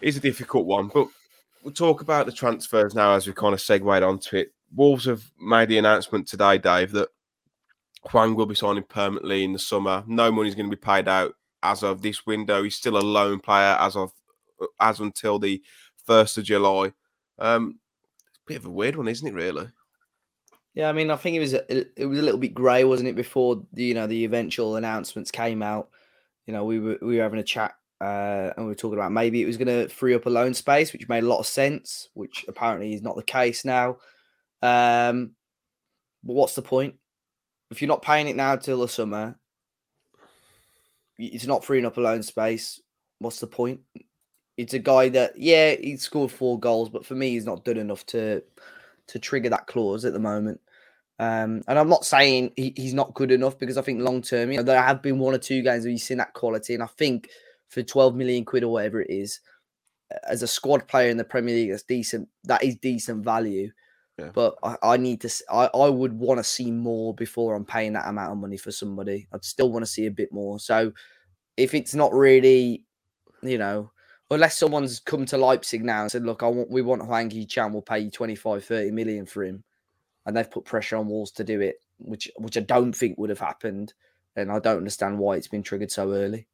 [0.00, 0.90] it's a difficult one.
[0.94, 1.08] But
[1.62, 4.52] we'll talk about the transfers now as we kind of segued onto it.
[4.74, 7.08] Wolves have made the announcement today, Dave, that
[8.10, 10.04] Hwang will be signing permanently in the summer.
[10.06, 12.62] No money is going to be paid out as of this window.
[12.62, 14.12] He's still a loan player as of
[14.80, 15.62] as until the
[16.04, 16.92] first of July.
[17.38, 17.78] Um,
[18.46, 19.34] bit of a weird one, isn't it?
[19.34, 19.68] Really?
[20.74, 23.08] Yeah, I mean, I think it was a, it was a little bit grey, wasn't
[23.08, 23.16] it?
[23.16, 25.88] Before the, you know the eventual announcements came out,
[26.46, 29.12] you know, we were we were having a chat uh, and we were talking about
[29.12, 31.46] maybe it was going to free up a loan space, which made a lot of
[31.46, 33.96] sense, which apparently is not the case now.
[34.62, 35.32] Um,
[36.22, 36.96] but what's the point
[37.70, 39.38] if you're not paying it now till the summer?
[41.18, 42.80] It's not freeing up a loan space.
[43.18, 43.80] What's the point?
[44.56, 47.76] It's a guy that yeah he scored four goals, but for me he's not done
[47.76, 48.42] enough to
[49.08, 50.60] to trigger that clause at the moment.
[51.18, 54.50] Um, and I'm not saying he, he's not good enough because I think long term,
[54.50, 56.82] you know, there have been one or two games where you've seen that quality, and
[56.82, 57.30] I think
[57.68, 59.40] for 12 million quid or whatever it is,
[60.24, 62.28] as a squad player in the Premier League, that's decent.
[62.44, 63.70] That is decent value.
[64.18, 64.30] Yeah.
[64.32, 65.44] But I, I, need to.
[65.50, 68.72] I, I would want to see more before I'm paying that amount of money for
[68.72, 69.28] somebody.
[69.32, 70.58] I'd still want to see a bit more.
[70.58, 70.92] So
[71.56, 72.84] if it's not really,
[73.42, 73.90] you know,
[74.30, 77.72] unless someone's come to Leipzig now and said, "Look, I want we want Hwang Hee-chan,
[77.72, 79.64] we'll pay you 25, 30 million for him,"
[80.24, 83.30] and they've put pressure on Wolves to do it, which which I don't think would
[83.30, 83.92] have happened,
[84.34, 86.46] and I don't understand why it's been triggered so early.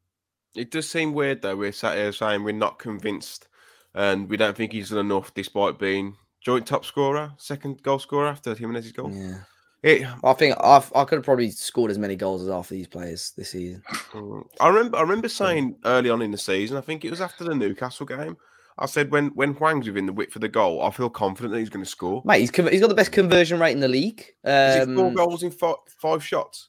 [0.54, 1.56] It does seem weird though.
[1.56, 3.48] We're sat here uh, saying we're not convinced,
[3.94, 8.28] and we don't think he's done enough, despite being joint top scorer, second goal scorer
[8.28, 9.10] after Jimenez's goal.
[9.12, 9.38] Yeah.
[9.82, 12.86] It, I think I've, I could have probably scored as many goals as half these
[12.86, 13.82] players this season.
[14.12, 14.44] Mm.
[14.60, 17.42] I remember I remember saying early on in the season, I think it was after
[17.42, 18.36] the Newcastle game,
[18.78, 21.58] I said when when Hwang's within the width for the goal, I feel confident that
[21.58, 22.22] he's going to score.
[22.24, 24.24] Mate, he's he's got the best conversion rate in the league.
[24.44, 26.68] Um, four goals in five, five shots?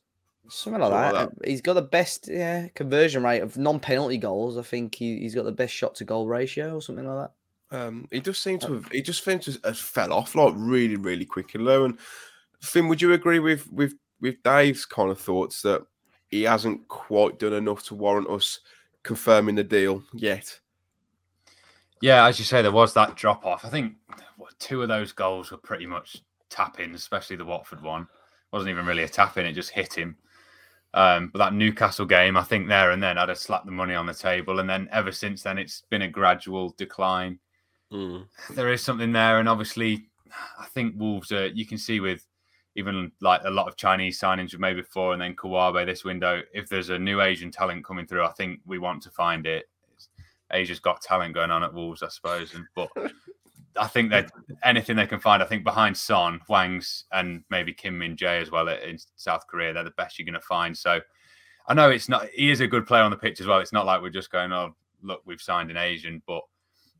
[0.49, 1.13] Something like, something that.
[1.13, 1.47] like that.
[1.47, 4.57] He's got the best yeah, conversion rate of non-penalty goals.
[4.57, 7.32] I think he, he's got the best shot to goal ratio or something like that.
[7.74, 10.53] Um, he just seems to uh, have he just seems to have fell off like
[10.55, 11.86] really really quickly though.
[11.86, 11.97] And
[12.61, 15.86] Finn, would you agree with with with Dave's kind of thoughts that
[16.30, 18.59] he hasn't quite done enough to warrant us
[19.03, 20.59] confirming the deal yet?
[21.99, 23.65] Yeah, as you say, there was that drop off.
[23.65, 23.95] I think
[24.59, 28.03] two of those goals were pretty much tap ins, especially the Watford one.
[28.03, 28.07] It
[28.51, 30.17] wasn't even really a tap in; it just hit him.
[30.93, 33.95] Um, but that Newcastle game, I think there and then I'd have slapped the money
[33.95, 37.39] on the table, and then ever since then it's been a gradual decline.
[37.93, 38.25] Mm.
[38.51, 40.07] There is something there, and obviously,
[40.59, 41.47] I think Wolves are.
[41.47, 42.25] You can see with
[42.75, 46.41] even like a lot of Chinese signings we've made before, and then Kawabe this window.
[46.53, 49.69] If there's a new Asian talent coming through, I think we want to find it.
[50.51, 52.55] Asia's got talent going on at Wolves, I suppose.
[52.55, 52.89] And but
[53.77, 54.31] I think that
[54.63, 58.49] anything they can find, I think behind Son, Hwang's, and maybe Kim Min Jae as
[58.49, 60.75] well in South Korea, they're the best you're going to find.
[60.75, 60.99] So
[61.67, 62.27] I know it's not.
[62.33, 63.59] He is a good player on the pitch as well.
[63.59, 66.41] It's not like we're just going, oh, look, we've signed an Asian, but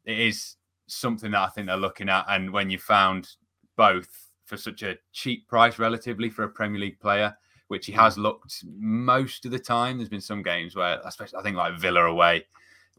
[0.05, 0.55] it is
[0.95, 2.25] something that I think they're looking at.
[2.29, 3.29] And when you found
[3.75, 7.35] both for such a cheap price, relatively for a Premier League player,
[7.67, 9.97] which he has looked most of the time.
[9.97, 12.45] There's been some games where, especially I think like Villa away,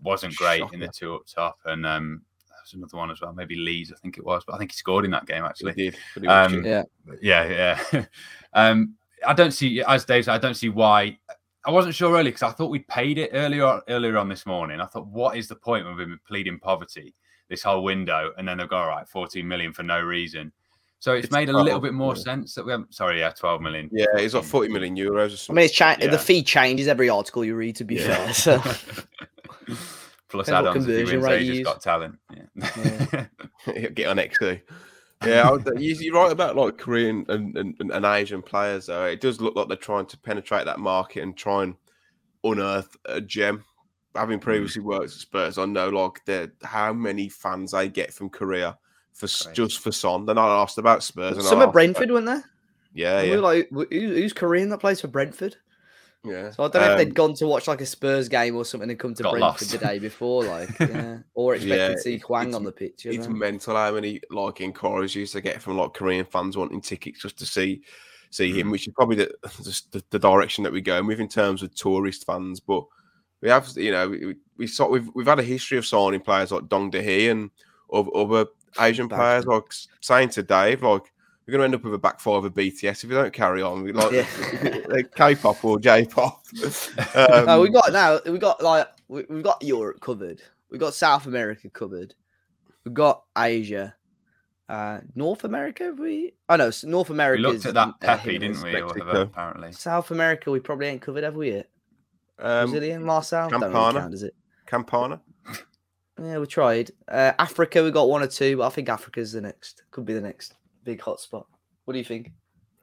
[0.02, 0.74] wasn't great Shocker.
[0.74, 2.22] in the two up top, and um,
[2.64, 3.32] was another one as well.
[3.32, 5.74] Maybe Leeds, I think it was, but I think he scored in that game actually.
[5.74, 5.96] He did.
[6.20, 6.84] He um, yeah,
[7.20, 8.04] yeah, yeah.
[8.54, 8.94] um,
[9.26, 11.18] I don't see, as Dave said, I don't see why.
[11.66, 14.80] I wasn't sure earlier because I thought we'd paid it earlier earlier on this morning.
[14.80, 17.14] I thought, what is the point of him pleading poverty
[17.54, 18.32] this whole window?
[18.36, 20.52] And then they've got all right, 14 million for no reason.
[21.04, 22.94] So it's, it's made a little bit more sense that we haven't.
[22.94, 23.90] Sorry, yeah, twelve million.
[23.92, 25.50] Yeah, he's got forty million euros.
[25.50, 26.06] I mean, it's cha- yeah.
[26.06, 27.76] the fee changes every article you read.
[27.76, 28.32] To be yeah.
[28.32, 28.32] fair,
[29.68, 29.76] so.
[30.30, 32.18] plus add-ons if he wins Asia's Got Talent.
[32.34, 33.26] Yeah.
[33.66, 33.88] yeah.
[33.90, 34.62] Get on XD.
[35.26, 38.86] Yeah, you're right about like Korean and, and, and Asian players.
[38.86, 41.74] Though it does look like they're trying to penetrate that market and try and
[42.44, 43.62] unearth a gem.
[44.14, 44.42] Having mm.
[44.42, 48.78] previously worked at Spurs, I know like the how many fans they get from Korea
[49.12, 50.26] for just for Son.
[50.26, 51.46] Then I asked about Spurs.
[51.48, 52.50] Some at Brentford, about, weren't there?
[52.92, 53.32] Yeah, yeah.
[53.32, 55.56] We like, who's Korean that plays for Brentford?
[56.24, 56.50] Yeah.
[56.52, 58.56] So I don't know um, if they'd um, gone to watch like a Spurs game
[58.56, 59.70] or something and come to Brentford lost.
[59.70, 63.04] the day before, like, yeah, or expected yeah, to see Hwang on the pitch.
[63.04, 63.34] It's know?
[63.34, 67.46] mental how many like encourages to get from like Korean fans wanting tickets just to
[67.46, 67.82] see
[68.30, 68.72] see him, mm.
[68.72, 69.34] which is probably the,
[69.92, 72.58] the, the direction that we're going with in terms of tourist fans.
[72.58, 72.84] But
[73.44, 76.50] we have, you know, we, we saw we've we've had a history of signing players
[76.50, 77.50] like Dong De and
[77.92, 78.46] other
[78.80, 79.64] Asian players, like
[80.00, 81.12] saying to Dave, like
[81.46, 83.60] we're going to end up with a back five of BTS if we don't carry
[83.60, 83.86] on.
[83.92, 84.78] Like, yeah.
[84.88, 86.42] like K-pop or J-pop.
[87.14, 88.18] um, uh, we got now.
[88.24, 90.40] We got like we, have got Europe covered.
[90.70, 92.14] We've got South America covered.
[92.84, 93.94] We've got Asia.
[94.70, 97.42] Uh, North America, we oh no, North America.
[97.42, 98.82] We looked at that Pepe, didn't we?
[98.82, 101.50] Whatever, apparently, South America, we probably ain't covered, have we?
[101.50, 101.68] Yet?
[102.38, 104.34] Um, Brazilian, Marçal, Campana, count, it?
[104.66, 105.20] Campana.
[106.22, 106.90] Yeah, we tried.
[107.08, 109.82] Uh, Africa, we got one or two, but I think Africa's the next.
[109.90, 110.54] Could be the next
[110.84, 111.46] big hotspot.
[111.84, 112.32] What do you think?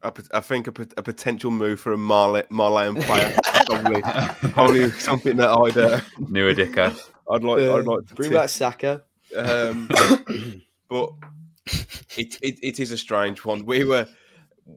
[0.04, 4.02] I, I think a, a, potential move for a Marley, Marleyan player probably,
[4.52, 7.00] probably something that I'd uh, new Adika.
[7.30, 7.62] I'd like.
[7.62, 9.04] Uh, I'd like to bring back Saka.
[9.36, 9.88] Um,
[10.90, 11.12] but
[12.18, 13.66] it, it it is a strange one.
[13.66, 14.08] We were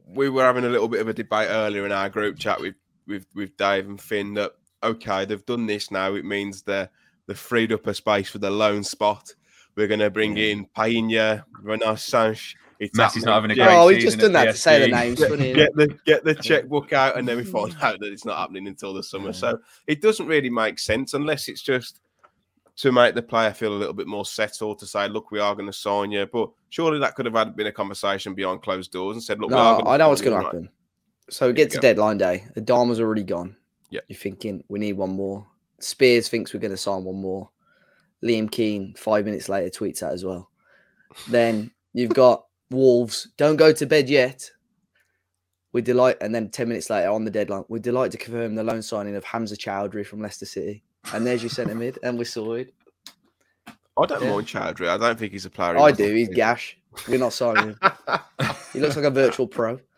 [0.07, 2.75] we were having a little bit of a debate earlier in our group chat with
[3.07, 4.53] with with Dave and Finn that
[4.85, 6.13] okay, they've done this now.
[6.13, 6.89] It means they're
[7.27, 9.33] they've freed up a space for the lone spot.
[9.75, 12.55] We're going to bring in Payna, Renaissance.
[12.79, 13.87] It's Messi's not having a great Oh, season.
[13.87, 15.19] we've just at done that to say the names.
[15.19, 18.37] get, get the get the checkbook out, and then we find out that it's not
[18.37, 19.33] happening until the summer.
[19.33, 19.57] So
[19.87, 21.99] it doesn't really make sense unless it's just
[22.77, 25.55] to make the player feel a little bit more settled to say, look, we are
[25.55, 26.25] going to sign you.
[26.25, 29.49] But surely that could have had been a conversation behind closed doors and said, look,
[29.49, 30.53] we are No, gonna I know what's going you, to right?
[30.55, 30.69] happen.
[31.29, 31.81] So we get to go.
[31.81, 32.43] deadline day.
[32.53, 33.55] The Dharma's already gone.
[33.95, 34.01] Yeah.
[34.07, 35.47] You're thinking we need one more.
[35.79, 37.49] Spears thinks we're going to sign one more.
[38.23, 40.49] Liam Keen, five minutes later, tweets that as well.
[41.29, 43.29] Then you've got Wolves.
[43.37, 44.49] Don't go to bed yet.
[45.71, 48.63] We delight, and then ten minutes later on the deadline, we delight to confirm the
[48.63, 50.83] loan signing of Hamza Choudhury from Leicester City.
[51.13, 52.71] And there's your centre mid, and we're sorted.
[53.97, 54.29] I don't Yeah.
[54.31, 54.87] mind Choudhury.
[54.89, 55.77] I don't think he's a player.
[55.77, 56.13] I do.
[56.13, 56.77] He's gash.
[57.07, 57.79] We're not signing him.
[58.73, 59.79] He looks like a virtual pro.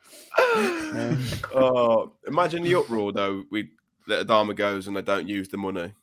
[0.88, 1.22] Um,
[1.54, 3.43] oh, imagine the uproar though.
[3.52, 3.72] We
[4.08, 5.93] let Adama goes and they don't use the money.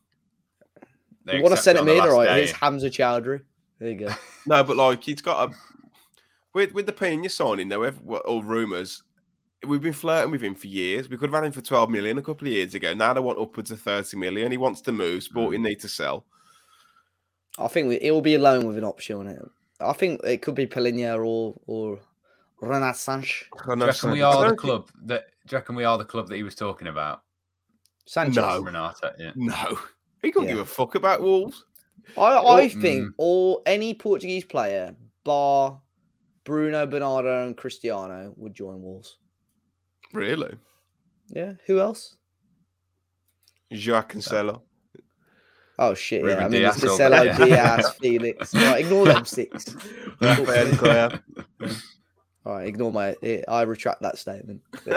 [1.25, 2.27] They what a accept it centre on the all right?
[2.27, 2.37] day.
[2.39, 3.43] Here's Hamza Choudhury.
[3.79, 4.15] There you go.
[4.47, 5.55] No, but like he's got a
[6.53, 9.03] with with the Pena signing though, ev- what- all rumours.
[9.67, 11.09] We've been flirting with him for years.
[11.09, 12.93] We could have had him for 12 million a couple of years ago.
[12.93, 14.53] Now they want upwards of 30 million.
[14.53, 15.23] He wants to move.
[15.23, 15.69] Sporting Mm.
[15.69, 16.27] need to sell.
[17.59, 19.41] I think we, it will be a loan with an option on it.
[19.81, 21.99] I think it could be Palhinha or or
[22.61, 25.25] Renaissance I Do you reckon we are the club that?
[25.47, 27.23] Do you reckon we are the club that he was talking about?
[28.07, 28.37] Sanches.
[28.37, 28.61] No.
[28.61, 29.33] Renata, yeah.
[29.35, 29.79] No,
[30.23, 30.55] he couldn't Yeah.
[30.55, 31.65] give a fuck about Wolves.
[32.19, 33.13] I, I think mm.
[33.17, 34.95] all any Portuguese player,
[35.25, 35.81] bar
[36.45, 39.17] Bruno Bernardo and Cristiano, would join Wolves.
[40.13, 40.57] Really,
[41.29, 41.55] Yeah.
[41.67, 42.17] Who else?
[43.73, 44.61] João Cancelo.
[45.77, 46.25] Oh shit!
[46.25, 47.37] Yeah, I mean, Dias it's or- Marcelo, yeah.
[47.37, 48.55] Dias, Felix.
[48.55, 49.75] Right, ignore them six.
[52.45, 53.17] Rafael All right, ignore my.
[53.23, 54.61] eh, I retract that statement.
[54.87, 54.95] no,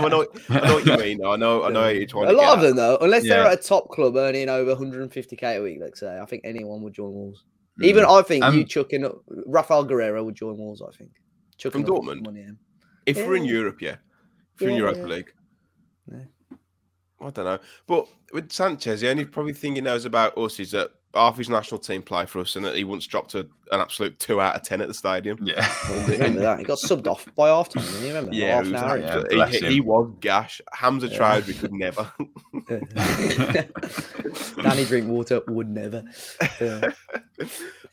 [0.00, 1.24] I know, I know what you mean.
[1.24, 1.82] I know, I know.
[1.82, 2.66] What you're trying a to lot get of at.
[2.68, 6.18] them though, unless they're at a top club earning over 150k a week, let's say,
[6.18, 7.44] I think anyone would join Wolves.
[7.82, 8.18] Even Mm.
[8.18, 9.16] I think you Um, chucking up
[9.48, 10.82] Raphaël Guerreiro would join Wolves.
[10.82, 11.10] I think
[11.56, 12.24] chucking From Dortmund?
[12.24, 12.58] money in.
[13.06, 13.96] If we're in Europe, yeah.
[14.56, 15.06] If we're in Yeah, Europa yeah.
[15.06, 15.32] League.
[16.12, 16.18] Yeah.
[17.22, 17.58] I don't know.
[17.86, 21.48] But with Sanches, the only probably thing he knows about us is that half his
[21.48, 24.54] national team play for us and that he once dropped a, an absolute two out
[24.54, 25.38] of ten at the stadium.
[25.42, 25.68] Yeah.
[26.08, 26.58] Remember that?
[26.60, 27.84] He got subbed off by half time.
[28.00, 28.32] You remember?
[28.32, 28.98] Yeah, half he an was, hour.
[28.98, 30.60] Yeah, he, he was gash.
[30.72, 31.16] Hamza Yeah.
[31.16, 32.12] tried, we could never.
[34.62, 36.04] Danny Drinkwater would never.
[36.60, 36.90] Yeah.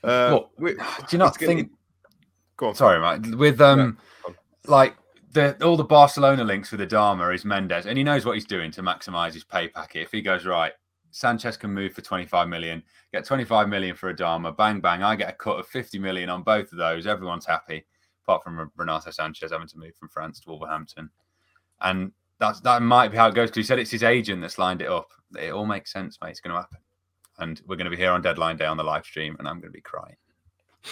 [0.04, 0.50] Uh, What?
[0.60, 0.80] we- Do
[1.12, 1.72] you not it's gonna- think?
[2.56, 2.76] Go on.
[2.76, 3.36] Sorry, mate.
[3.36, 4.36] With um, go on.
[4.68, 4.96] like
[5.32, 8.70] the all the Barcelona links with Adama is Mendes, and he knows what he's doing
[8.72, 10.04] to maximize his pay packet.
[10.04, 10.72] If he goes right,
[11.18, 15.30] Sanches can move for 25 million, get 25 million for Adama, bang bang, I get
[15.30, 17.08] a cut of 50 million on both of those.
[17.08, 17.86] Everyone's happy,
[18.24, 21.10] apart from Renato Sanches having to move from France to Wolverhampton,
[21.82, 23.50] and that's that might be how it goes.
[23.50, 25.10] Because he said it's his agent that's lined it up.
[25.40, 26.32] It all makes sense, mate.
[26.32, 26.80] It's going to happen,
[27.40, 29.60] and we're going to be here on deadline day on the live stream, and I'm
[29.60, 30.16] going to be crying.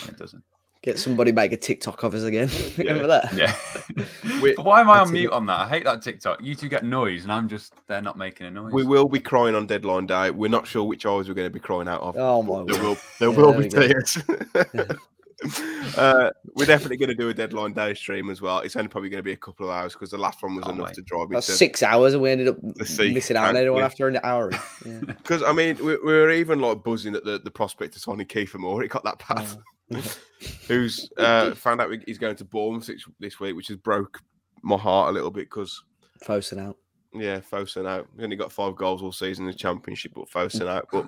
[0.08, 0.44] it doesn't.
[0.86, 2.48] Get somebody make a TikTok of us again.
[2.78, 3.34] remember that?
[3.34, 3.56] Yeah.
[4.42, 5.60] We- why am I on mute on that?
[5.62, 6.42] I hate that TikTok.
[6.44, 8.72] You two get noise, and I'm just they're not making a noise.
[8.74, 10.30] We will be crying on deadline day.
[10.32, 12.16] We're not sure which eyes we're going to be crying out of.
[12.18, 12.84] Oh my There word.
[12.84, 13.88] will, there Yeah, will there be we go.
[13.88, 14.98] tears.
[15.98, 18.60] uh, we're definitely going to do a deadline day stream as well.
[18.60, 20.66] It's only probably going to be a couple of hours because the last one was
[20.66, 20.96] Can't enough wait.
[20.96, 21.54] to drive me That's to.
[21.54, 24.52] six hours, and we ended up missing out on everyone after an hour.
[24.86, 25.00] Yeah.
[25.08, 28.28] Because I mean, we, we were even like buzzing at the, the prospect of signing
[28.28, 28.82] Kiefer Moore.
[28.82, 29.58] He got that pass.
[29.94, 30.02] Oh.
[30.68, 32.90] Who's uh, found out he's going to Bournemouth
[33.20, 34.22] this, week, which has broke
[34.62, 35.84] my heart a little bit because
[36.24, 36.78] Fosun out.
[37.14, 38.08] yeah, Fosun out.
[38.18, 40.88] He only got five goals all season in the championship, but Fosun out.
[40.92, 41.08] But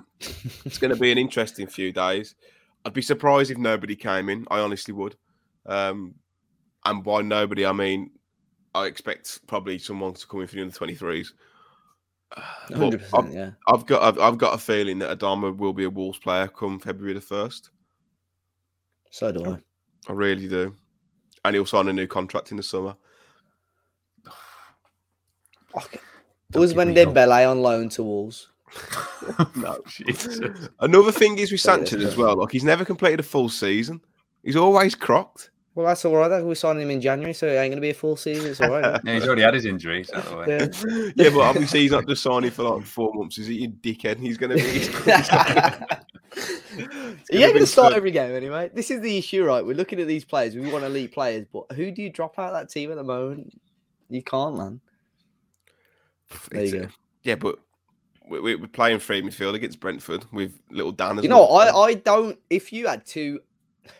[0.64, 2.34] it's going to be an interesting few days.
[2.84, 4.46] I'd be surprised if nobody came in.
[4.50, 5.16] I honestly would.
[5.66, 6.14] Um,
[6.84, 8.10] and by nobody, I mean
[8.74, 11.34] I expect probably someone to come in for the under twenty threes.
[12.32, 13.32] Hundred percent.
[13.32, 13.50] Yeah.
[13.66, 16.78] I've got I've, I've got a feeling that Adama will be a Wolves player come
[16.78, 17.70] February the first.
[19.10, 19.58] So do I.
[20.08, 20.74] I really do,
[21.44, 22.94] and he'll sign a new contract in the summer.
[25.76, 26.00] Okay.
[26.50, 26.94] Don't Was give when.
[26.94, 28.48] Dembele on loan to Wolves?
[29.56, 29.80] No.
[29.86, 30.40] Jesus.
[30.80, 32.36] Another thing is with Say Sanches as well.
[32.36, 34.00] Like he's never completed a full season.
[34.42, 35.50] He's always crocked.
[35.74, 36.44] Well, that's all right.
[36.44, 38.50] We signed him in January, so it ain't going to be a full season.
[38.50, 39.00] It's all right.
[39.04, 40.10] Yeah, he's already had his injuries.
[40.12, 40.44] Out of the way.
[40.44, 41.10] Uh, yeah.
[41.24, 43.38] yeah, but obviously he's not just signing for like four months.
[43.38, 44.18] Is he, you dickhead?
[44.18, 44.62] He's going to be.
[44.68, 44.88] He's
[47.30, 48.70] He ain't going to start every game anyway.
[48.74, 49.64] This is the issue, right?
[49.64, 50.54] We're looking at these players.
[50.56, 53.04] We want elite players, but who do you drop out of that team at the
[53.04, 53.52] moment?
[54.08, 54.80] You can't, man.
[56.50, 56.92] There you It's- go.
[57.22, 57.58] Yeah, but
[58.28, 61.18] we, we- we're playing free midfield against Brentford with little Dan.
[61.18, 61.76] As You know, well.
[61.82, 62.38] I, I don't.
[62.50, 63.40] If you had two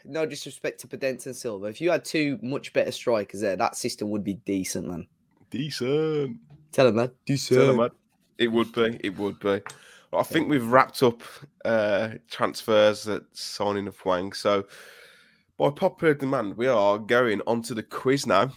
[0.04, 3.74] no disrespect to Podence and Silva, if you had two much better strikers there, that
[3.76, 5.06] system would be decent, man.
[5.50, 6.36] Decent.
[6.72, 7.12] Tell him that.
[7.24, 7.60] Decent.
[7.60, 7.90] Tell 'em, man.
[8.36, 8.98] It would be.
[9.02, 9.60] It would be.
[10.10, 11.22] Well, I think we've wrapped up
[11.64, 14.32] uh, transfers at signing of Hwang.
[14.32, 14.64] So,
[15.58, 18.50] by popular demand, we are going on to the quiz now.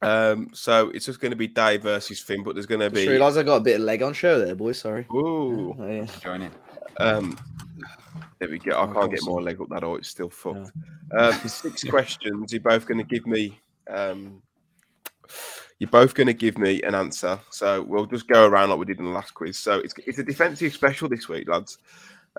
[0.00, 2.94] Um, so it's just going to be Dave versus Finn, but there's going to Just
[3.06, 3.08] be.
[3.08, 4.78] realised I got a bit of leg on show there, boys.
[4.78, 5.06] Sorry.
[5.12, 6.06] Ooh, Oh, yeah.
[6.22, 6.52] Join in.
[6.98, 7.36] um,
[8.38, 8.72] there we go.
[8.78, 10.70] I Oh, can't get more leg up that, or it's still fucked.
[11.16, 13.58] Uh, for six questions, you're both going to give me.
[13.88, 14.40] Um,
[15.80, 17.38] you're both going to give me an answer.
[17.50, 19.58] So we'll just go around like we did in the last quiz.
[19.58, 21.78] So it's it's a defensive special this week, lads.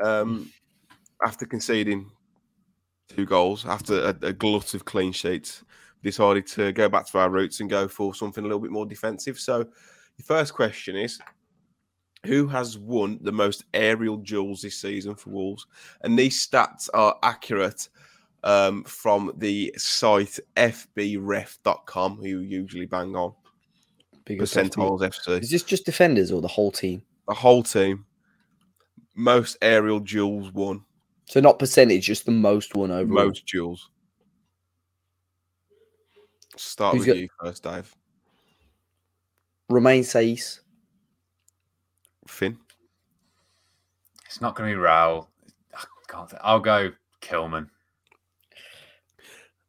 [0.01, 0.49] Um,
[1.25, 2.09] after conceding
[3.09, 5.68] two goals, after a, a glut of clean sheets, we
[6.03, 8.85] decided to go back to our roots and go for something a little bit more
[8.85, 9.39] defensive.
[9.39, 9.65] So
[10.17, 11.19] the first question is.
[12.25, 15.65] Who has won the most aerial duels this season for Wolves?
[16.01, 17.87] And these stats are accurate
[18.43, 23.33] um, from the site fbref.com, who usually bang on
[24.25, 25.41] percentiles FC.
[25.41, 27.03] Is this just defenders or the whole team?
[27.29, 28.05] The whole team,
[29.15, 30.83] most aerial duels won,
[31.25, 33.27] So not percentage, just the most won overall.
[33.27, 33.91] most duels.
[36.59, 37.95] Start Who's with got- you first, Dave.
[39.69, 40.59] Romain Saïss.
[42.27, 42.57] Finn.
[44.25, 45.27] It's not going to be Raul.
[45.73, 46.91] I can't think- I'll go
[47.21, 47.69] Kilman.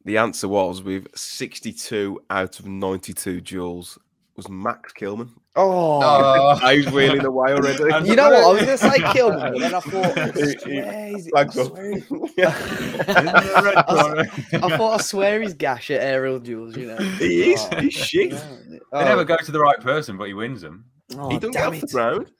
[0.03, 3.97] The answer was with 62 out of 92 duels
[4.35, 5.29] was Max Kilman.
[5.55, 5.99] Oh,
[6.63, 6.67] Oh.
[6.69, 7.83] He's wheeling away already.
[8.09, 8.43] You know what?
[8.43, 11.27] I was going to say Kilman, but then I thought, I He- he swear he's-
[11.35, 14.29] I swear he- In the red corner.
[14.73, 16.97] I thought I swear he's gash at aerial duels, you know.
[16.97, 17.67] He is.
[17.71, 18.31] Oh, He's shit.
[18.31, 18.39] no.
[18.69, 20.85] They Oh, never go to the right person, but he wins them.
[21.17, 21.91] oh, he doesn't get damn off the it.
[21.91, 22.31] ground.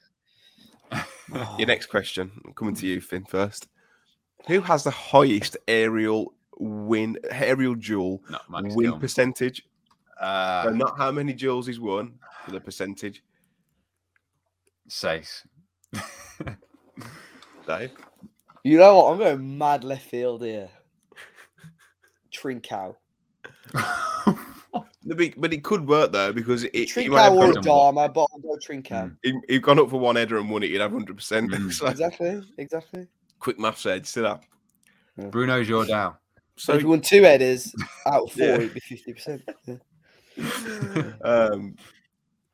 [1.34, 1.56] Oh.
[1.58, 3.68] Your next question, I'm coming to you, Finn, first.
[4.48, 9.62] Who has the highest aerial win, aerial duel win percentage?
[10.20, 12.14] Uh, So not how many duels he's won,
[12.44, 13.22] but the percentage.
[14.88, 15.44] Saïss.
[17.66, 17.92] Dave.
[18.64, 19.12] You know what?
[19.12, 20.68] I'm going mad left field here.
[22.34, 22.96] Trincao.
[25.04, 27.62] No, But, but it could work though because it, he might Trincao have or gone,
[27.64, 27.64] got-
[27.94, 28.88] Adama, but I'll go Trincao.
[29.10, 29.16] Mm.
[29.24, 30.70] he, he'd gone up for one header and won it.
[30.70, 31.50] He'd have hundred percent.
[31.50, 31.72] Mm.
[31.74, 33.08] So Exactly, exactly.
[33.40, 34.44] quick maths edge to that.
[35.32, 36.16] Bruno Jordao.
[36.56, 37.74] So So if you won two headers
[38.06, 38.54] out of four, Yeah.
[38.54, 39.42] it'd be fifty percent.
[41.24, 41.74] um,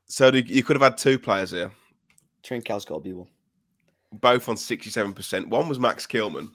[0.09, 1.71] so you could have had two players here,
[2.43, 3.29] Trincao's got to be one.
[4.13, 5.49] both on sixty-seven percent.
[5.49, 6.51] One was Max Kilman,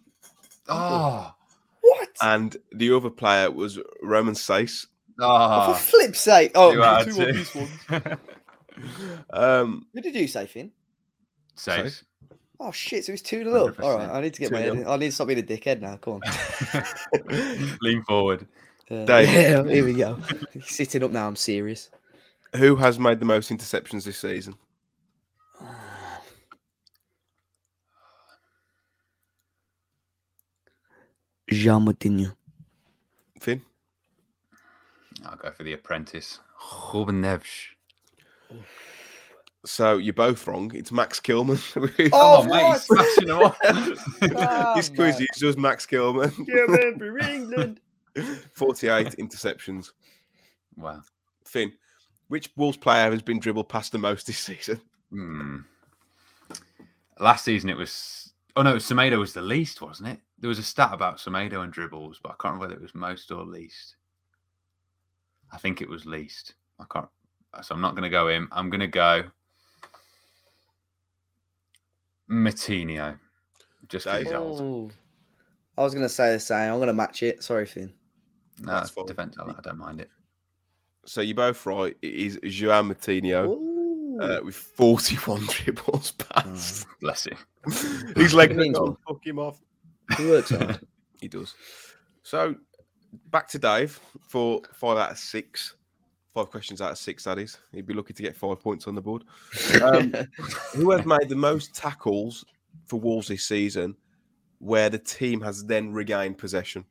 [0.68, 1.34] Oh.
[1.82, 2.10] What?
[2.22, 4.88] and the other player was Romain Saïss.
[5.20, 5.74] Oh.
[5.74, 6.52] For flip's sake!
[6.56, 7.28] Oh, You had two to.
[7.30, 7.70] obvious ones.
[9.30, 10.72] Um, Who did you say, Finn?
[11.56, 12.04] Saïss.
[12.60, 13.06] Oh shit!
[13.06, 13.80] So it's two to up.
[13.80, 14.70] All right, I need to get my head.
[14.74, 14.88] In.
[14.88, 15.98] I need to stop being a dickhead now.
[15.98, 17.78] Come on.
[17.82, 18.48] Lean forward.
[18.90, 19.30] Uh, Dave.
[19.32, 20.18] yeah, here we go.
[20.66, 21.28] Sitting up now.
[21.28, 21.90] I'm serious.
[22.58, 24.56] Who has made the most interceptions this season?
[31.50, 32.36] Joao Moutinho.
[33.40, 33.62] Finn.
[35.26, 36.40] I'll go for the apprentice.
[36.94, 37.68] Ruben Neves.
[39.66, 40.72] So you're both wrong.
[40.76, 41.60] It's Max Kilman.
[42.14, 42.72] Oh, Come on, mate.
[42.74, 43.58] He's smashing them off.
[44.76, 46.34] this Oh, quiz is just Max Kilman.
[46.48, 47.80] Yeah, for England.
[48.56, 49.92] 48 interceptions.
[50.76, 51.02] wow.
[51.46, 51.72] Finn,
[52.28, 54.82] which Wolves player has been dribbled past the most this season?
[55.12, 55.58] Hmm.
[57.20, 58.34] Last season it was.
[58.56, 60.20] Oh no, Semedo was the least, wasn't it?
[60.40, 62.94] There was a stat about Semedo and dribbles, but I can't remember whether it was
[62.94, 63.96] most or least.
[65.52, 66.56] I think it was least.
[66.80, 67.08] I can't.
[67.62, 68.50] So I'm not going to go him.
[68.52, 69.24] I'm going to go
[72.30, 73.18] Moutinho.
[73.88, 74.62] Just because he's old.
[74.62, 74.92] Oh.
[75.78, 76.72] I was gonna say the same.
[76.72, 77.44] I'm gonna match it.
[77.44, 77.92] Sorry, Finn.
[78.60, 79.36] No, That's defense.
[79.40, 80.10] I I don't mind it.
[81.06, 81.96] So you're both right.
[82.02, 83.58] It is Joao Moutinho
[84.22, 86.86] uh, with 41 dribbles past.
[87.02, 87.38] Bless him.
[88.16, 88.98] He's like, It means oh, one.
[89.08, 89.62] fuck him off.
[90.18, 90.80] He works hard.
[91.22, 91.56] He does.
[92.24, 92.54] So
[93.32, 93.98] back to Dave
[94.28, 95.76] for five out of six.
[96.34, 97.58] Five questions out of six, that is.
[97.72, 99.24] He'd be lucky to get five points on the board.
[99.82, 100.14] Um,
[100.74, 102.44] who has made the most tackles
[102.88, 103.96] for Wolves this season
[104.60, 106.84] where the team has then regained possession?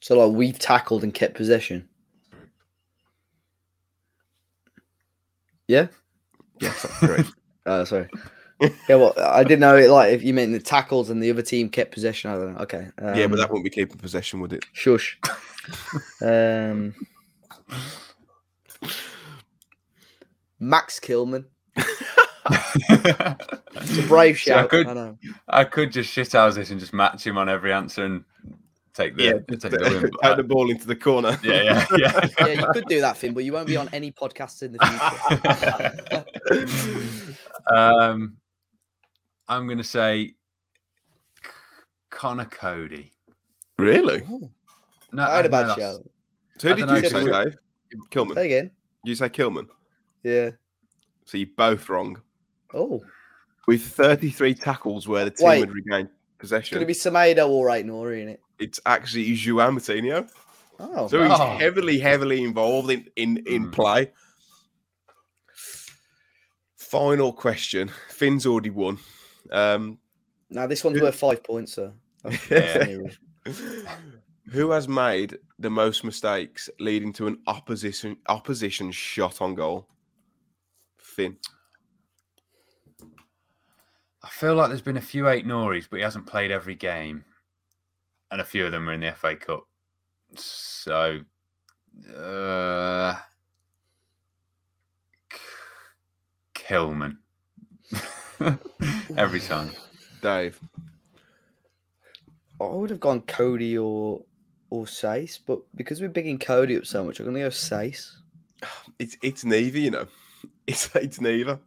[0.00, 1.88] so like we've tackled and kept possession.
[5.68, 5.88] Yeah.
[6.60, 6.72] Yeah.
[7.00, 7.30] correct.
[7.66, 8.08] Oh, sorry.
[8.60, 9.90] yeah, well, I didn't know it.
[9.90, 12.60] Like, if you meant the tackles and the other team kept possession, I don't know.
[12.60, 12.88] Okay.
[12.98, 14.64] Um, yeah, but that wouldn't be keeping possession, would it?
[14.72, 15.18] shush.
[16.22, 16.94] um,
[20.58, 21.44] Max Kilman.
[22.88, 25.18] It's a brave See, I could- I know.
[25.48, 28.24] I could just shit house this and just match him on every answer and
[28.96, 30.10] take the, Yeah, take take the win.
[30.20, 31.38] but, uh, the ball into the corner.
[31.44, 32.28] yeah, yeah, yeah.
[32.40, 36.24] yeah, you could do that, Finn, but you won't be on any podcasts in the
[36.50, 37.76] future.
[37.76, 38.36] um,
[39.48, 40.34] I'm going to say
[41.44, 41.50] C-
[42.10, 43.12] Conor Coady.
[43.78, 44.22] Really?
[45.12, 46.02] No, I had a bad that's- show.
[46.58, 47.56] So who did dunno, you say, so- Dave?
[48.10, 48.34] Kilman.
[48.34, 48.70] Say again.
[49.04, 49.66] You say Kilman.
[50.22, 50.50] Yeah.
[51.24, 52.20] So you're both wrong.
[52.74, 53.02] Oh,
[53.68, 55.60] With 33 tackles where the team Wait.
[55.60, 58.40] would regain possession, It's going to be Semedo or Aït-Nouri in it?
[58.58, 60.28] It's actually Joao Moutinho.
[60.78, 61.56] Oh, So he's Oh.
[61.56, 63.70] heavily, heavily involved in in, in Hmm.
[63.70, 64.12] play.
[66.76, 67.90] Final question.
[68.10, 68.98] Finn's already won.
[69.50, 69.98] Um,
[70.50, 71.92] now this one's Who- worth five points, sir.
[72.50, 72.96] Yeah.
[74.52, 79.88] who has made the most mistakes leading to an opposition opposition shot on goal?
[80.98, 81.36] Finn.
[84.22, 87.24] I feel like there's been a few Aït-Nouris, but he hasn't played every game,
[88.30, 89.66] and a few of them are in the FA Cup.
[90.36, 91.20] So,
[92.14, 93.14] uh,
[96.54, 97.16] Kilman
[99.16, 99.70] every time.
[100.22, 100.60] Dave.
[102.60, 104.22] I would have gone Coady or
[104.70, 108.12] or Saïss, but because we're bigging Coady up so much, I'm gonna go Saïss.
[108.98, 110.06] It's it's neither, you know.
[110.66, 111.60] It's it's neither.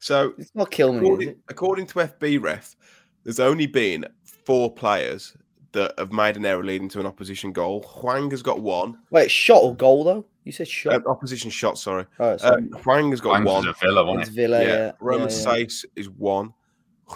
[0.00, 1.38] So It's not Kilman, is according, it?
[1.48, 2.74] according to FB ref,
[3.22, 5.36] there's only been four players
[5.74, 7.82] that have made an error leading to an opposition goal.
[7.82, 8.98] Hwang has got one.
[9.10, 10.24] Wait, shot or goal though?
[10.44, 10.94] You said shot.
[11.06, 12.06] Uh, opposition shot, sorry.
[12.18, 12.62] oh, sorry.
[12.62, 13.66] Um, Hwang has got Wangs one.
[13.66, 14.40] was a Villa, it's wasn't it?
[14.40, 14.62] Villa.
[14.62, 14.68] yeah.
[14.68, 15.44] Yeah, Roman yeah, yeah.
[15.46, 16.52] Saïss is one.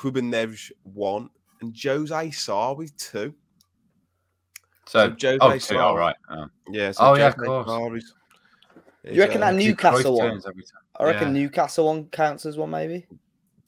[0.04, 1.30] Ruben Neves one.
[1.60, 3.34] And Jose Sá with two.
[4.86, 5.74] So, Jose oh, Sá.
[5.74, 6.16] two, all right.
[6.30, 6.46] Oh.
[6.70, 6.92] Yeah.
[6.98, 7.66] Oh, yeah, of Jose course.
[7.66, 8.14] Sá is-
[9.04, 10.30] you reckon uh, that Newcastle one?
[10.30, 10.82] turns every time.
[10.98, 11.42] I reckon Yeah.
[11.42, 13.06] Newcastle one counts as one, maybe.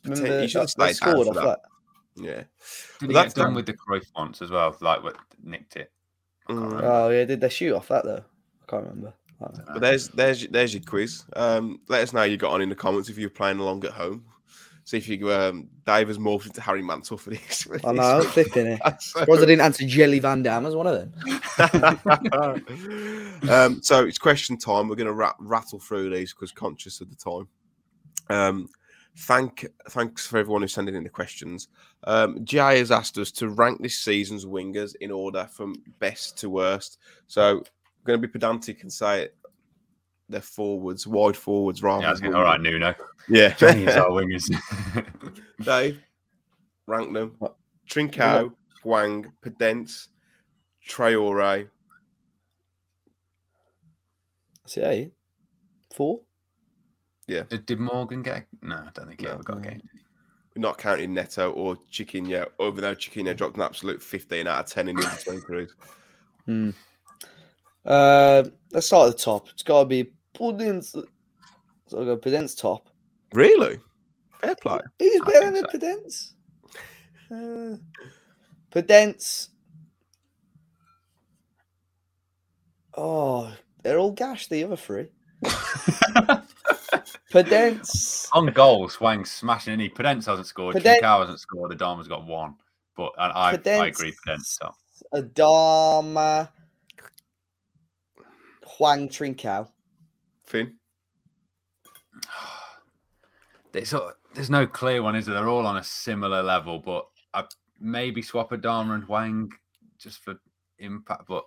[0.04, 1.44] Remember he should have that- stayed scored for off that.
[1.44, 1.60] that.
[2.22, 2.36] Yeah.
[2.36, 2.46] Did
[3.00, 4.76] But he that's get done not- with the Cruyff once as well?
[4.80, 5.90] Like, what nicked it?
[6.48, 6.80] Mm.
[6.82, 8.24] Oh yeah, did they shoot off that though?
[8.62, 9.12] I can't remember.
[9.40, 9.64] I don't know.
[9.74, 11.24] But there's there's there's your quiz.
[11.36, 13.84] Um, let us know how you got on in the comments if you're playing along
[13.84, 14.24] at home.
[14.84, 17.62] See if you um Dave has morphed into Harry Mantle for this.
[17.62, 18.26] for I this know, one.
[18.26, 18.80] flipping it.
[19.00, 21.12] So- Surprised I didn't answer Jelly Van Dam as one of them.
[23.48, 24.88] um, so it's question time.
[24.88, 27.48] We're going to rat- rattle through these because conscious of the time.
[28.28, 28.68] Um,
[29.16, 31.68] thank thanks for everyone who's sending in the questions.
[32.04, 36.50] Um, Jay has asked us to rank this season's wingers in order from best to
[36.50, 36.98] worst.
[37.26, 39.36] So we're going to be pedantic and say it.
[40.28, 42.04] They're forwards, wide forwards, rather.
[42.04, 42.60] Yeah, than all right.
[42.60, 42.94] Nuno.
[43.28, 44.48] Yeah, James our wingers.
[45.64, 46.00] Dave,
[46.86, 47.34] rank them.
[47.38, 47.56] What?
[47.88, 48.52] Trincao,
[48.84, 50.08] Hwang, Podence,
[50.88, 51.68] Traore,
[54.66, 55.12] See, eight,
[55.92, 56.20] four.
[57.48, 58.36] Did, did Morgan get?
[58.62, 58.66] A...
[58.66, 59.32] No, I don't think he No.
[59.34, 59.80] ever got a game.
[60.56, 64.88] not counting Neto or Chiquinho, even though Chiquinho dropped an absolute 15 out of 10
[64.88, 65.70] in the under 23s.
[66.46, 66.70] Hmm.
[67.84, 69.48] Uh, let's start at the top.
[69.50, 70.90] It's got to be Pudding's.
[70.90, 72.88] So I'll go Pudding's top.
[73.32, 73.78] Really?
[74.40, 74.80] Fair play.
[74.98, 76.34] Who's I better think than Pudding's?
[77.30, 77.76] Uh,
[78.70, 79.48] Pudding's.
[82.96, 83.52] Oh,
[83.82, 85.08] they're all gash, the other three.
[87.30, 88.28] Pudding's.
[88.32, 89.80] On goal, Swang smashing in.
[89.80, 90.76] He Podence hasn't scored.
[90.76, 91.72] Podence- Trincao hasn't scored.
[91.72, 92.54] Adama's got one.
[92.96, 94.58] But I, I, I agree, Podence.
[94.60, 94.74] So.
[95.14, 96.48] Adama.
[98.64, 99.68] Hwang Trincao.
[100.44, 100.74] Finn?
[103.72, 105.34] There's, a- there's no clear one, is there?
[105.36, 107.44] They're all on a similar level, but I
[107.80, 109.50] maybe swap Adama and Hwang
[109.98, 110.34] just for
[110.78, 111.26] impact.
[111.28, 111.44] But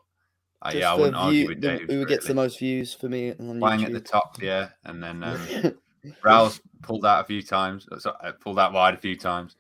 [0.66, 1.90] uh, yeah, I wouldn't argue with the- Dave.
[1.90, 3.86] Who gets the most views for me on Hwang YouTube?
[3.88, 5.76] at the top, yeah, and then um,
[6.24, 7.88] Raul's pulled out a few times.
[7.92, 9.56] uh, so- uh, pulled out wide a few times.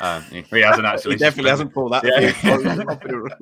[0.00, 1.12] Um, he, he hasn't actually.
[1.12, 2.04] he definitely hasn't pulled that.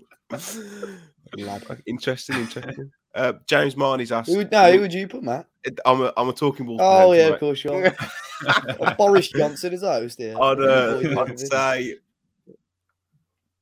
[1.36, 1.58] Yeah.
[1.86, 2.92] interesting, interesting.
[3.12, 4.30] Uh, James Marnie's asked.
[4.30, 5.46] Who would, no, who would you put, Matt?
[5.84, 6.80] I'm a, I'm a talking wolf.
[6.80, 7.34] Oh, yeah, tonight.
[7.34, 8.94] of course you are.
[8.96, 10.36] Boris Johnson is host here.
[10.40, 11.96] I'd, uh, I'd say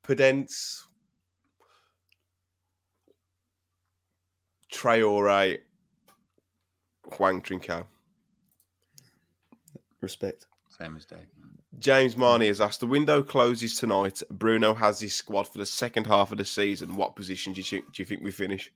[0.07, 0.82] Podence,
[4.73, 5.59] Traore,
[7.12, 7.85] Hwang Trincao.
[10.01, 10.47] Respect.
[10.68, 11.27] Same as Dave.
[11.79, 14.23] James Marnie has asked: The window closes tonight.
[14.31, 16.97] Bruno has his squad for the second half of the season.
[16.97, 18.73] What position do you think, do you think we finish?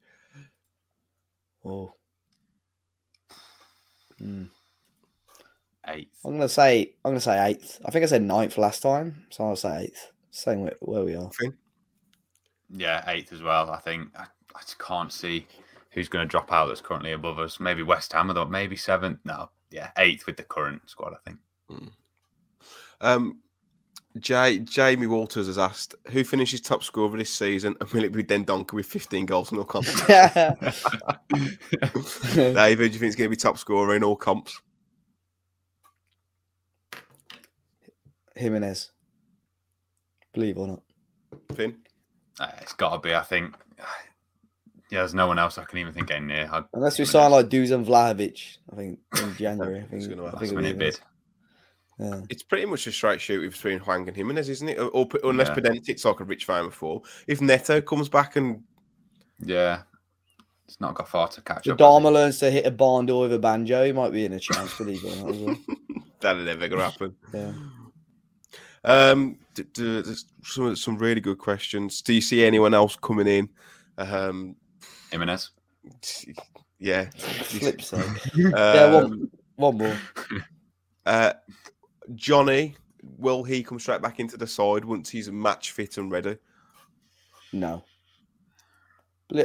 [1.65, 1.93] Oh.
[4.19, 4.45] Hmm.
[5.89, 6.19] Eighth.
[6.25, 7.81] I'm gonna say I'm gonna say eighth.
[7.85, 10.13] I think I said ninth last time, so I'll say eighth.
[10.31, 11.31] Same where, where we are.
[12.71, 13.71] Yeah, eighth as well.
[13.71, 14.25] I think I,
[14.55, 15.47] I just can't see
[15.97, 17.59] who's going to drop out that's currently above us.
[17.59, 19.19] Maybe West Ham, or maybe seventh.
[19.25, 21.15] No, yeah, eighth with the current squad.
[21.15, 21.39] I think.
[23.01, 23.41] Um,
[24.19, 28.23] Jay, Jamie Walters has asked who finishes top scorer this season, and will it be
[28.23, 29.91] Dendoncker with 15 goals in all comps?
[32.35, 34.61] David, do you think it's going to be top scorer in all comps?
[38.35, 38.93] Jimenez,
[40.35, 40.83] believe or not.
[41.55, 41.79] Finn,
[42.39, 43.15] uh, it's got to be.
[43.15, 43.55] I think.
[44.91, 46.49] Yeah, there's no one else I can even think getting near.
[46.73, 49.81] Unless we sign like Dusan Vlahovic, I think in January.
[49.81, 51.01] I think, it's I think it'll bid.
[51.99, 52.21] Yeah.
[52.29, 54.79] It's pretty much a straight shoot between Hwang and Jimenez, isn't it?
[54.79, 55.55] Or, or unless yeah.
[55.55, 57.03] Podence's like a rich farmer before.
[57.27, 58.63] If Neto comes back and
[59.41, 59.83] yeah,
[60.67, 61.79] it's not got far to catch if up.
[61.79, 64.41] Adama learns to hit a barn door with a banjo, he might be in a
[64.41, 65.57] chance for these that as well.
[66.21, 67.17] That'll never gonna happen.
[67.33, 67.53] yeah.
[68.85, 70.03] Um, d- d-
[70.45, 72.03] some some really good questions.
[72.03, 73.49] Do you see anyone else coming in?
[73.99, 74.55] Um,
[75.11, 75.51] Jimenez.
[76.79, 77.09] Yeah.
[77.17, 78.05] Flip side.
[78.05, 79.97] Um, yeah, one, one more.
[81.07, 81.33] Uh,
[82.17, 82.75] Johnny,
[83.17, 86.37] will he come straight back into the side once he's match fit and ready?
[87.53, 87.85] No.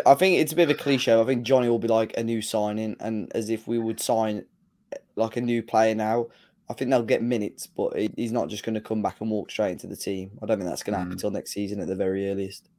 [0.08, 1.14] I think it's a bit of a cliche.
[1.14, 4.44] I think Johnny will be like a new signing, and as if we would sign
[5.16, 6.28] like a new player now.
[6.68, 9.52] I think they'll get minutes, but he's not just going to come back and walk
[9.52, 10.32] straight into the team.
[10.42, 11.16] I don't think that's going to happen mm.
[11.16, 12.70] until next season at the very earliest.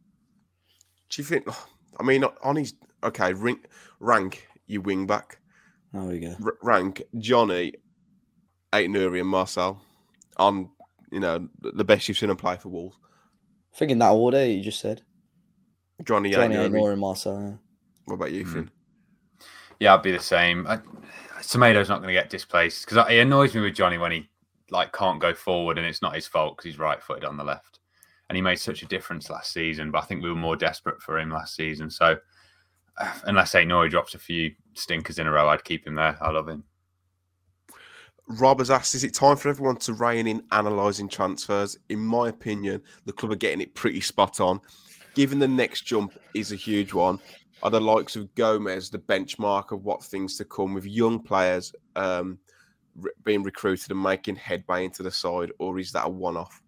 [1.11, 1.47] Do you think?
[1.99, 2.74] I mean, on his
[3.05, 3.66] okay rank,
[4.01, 5.38] rank you wing back.
[5.93, 6.34] There we go.
[6.45, 7.74] R- rank Johnny
[8.72, 9.78] Aït-Nouri and Marçal
[10.38, 10.70] on,
[11.11, 12.97] you know, the best you've seen him play for Wolves.
[13.74, 15.03] Thinking that order you just said.
[16.05, 17.51] Johnny, Johnny Aït-Nouri and Marçal.
[17.51, 17.57] Yeah.
[18.07, 18.53] What about you, mm.
[18.53, 18.70] Finn?
[19.78, 20.66] Yeah, I'd be the same.
[20.66, 20.78] I,
[21.40, 24.28] Semedo's not going to get displaced because it annoys me with Johnny when he
[24.70, 27.72] like can't go forward and it's not his fault because he's right-footed on the left,
[28.33, 29.91] and he made such a difference last season.
[29.91, 31.91] But I think we were more desperate for him last season.
[31.91, 32.16] So
[33.24, 36.16] unless Aït-Nouri drops a few stinkers in a row, I'd keep him there.
[36.18, 36.64] I love him.
[38.28, 41.76] Rob has asked, is it time for everyone to rein in analysing transfers?
[41.91, 44.62] In my opinion, the club are getting it pretty spot on.
[45.14, 47.18] Given the next jump is a huge one,
[47.62, 51.74] are the likes of Gomes the benchmark of what things to come with young players
[51.97, 52.39] um,
[52.97, 56.61] re- being recruited and making headway into the side, or is that a one off?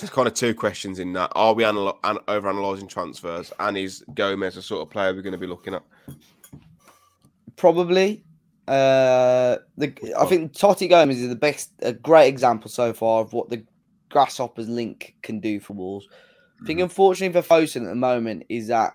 [0.00, 1.32] There's kind of two questions in that.
[1.34, 3.52] Are we anal- an- over analysing transfers?
[3.60, 5.82] And is Gomes the sort of player we're going to be looking at?
[7.56, 8.24] Probably.
[8.66, 13.32] Uh, the I think Toti Gomes is the best, a great example so far of
[13.32, 13.64] what the
[14.10, 16.06] Grasshoppers link can do for Wolves.
[16.62, 16.84] I think, mm-hmm.
[16.84, 18.94] unfortunately for Fosun at the moment, is that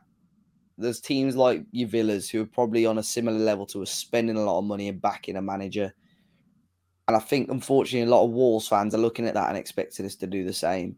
[0.77, 4.37] there's teams like your Villas who are probably on a similar level to us, spending
[4.37, 5.93] a lot of money and backing a manager.
[7.07, 10.05] And I think, unfortunately, a lot of Wolves fans are looking at that and expecting
[10.05, 10.95] us to do the same.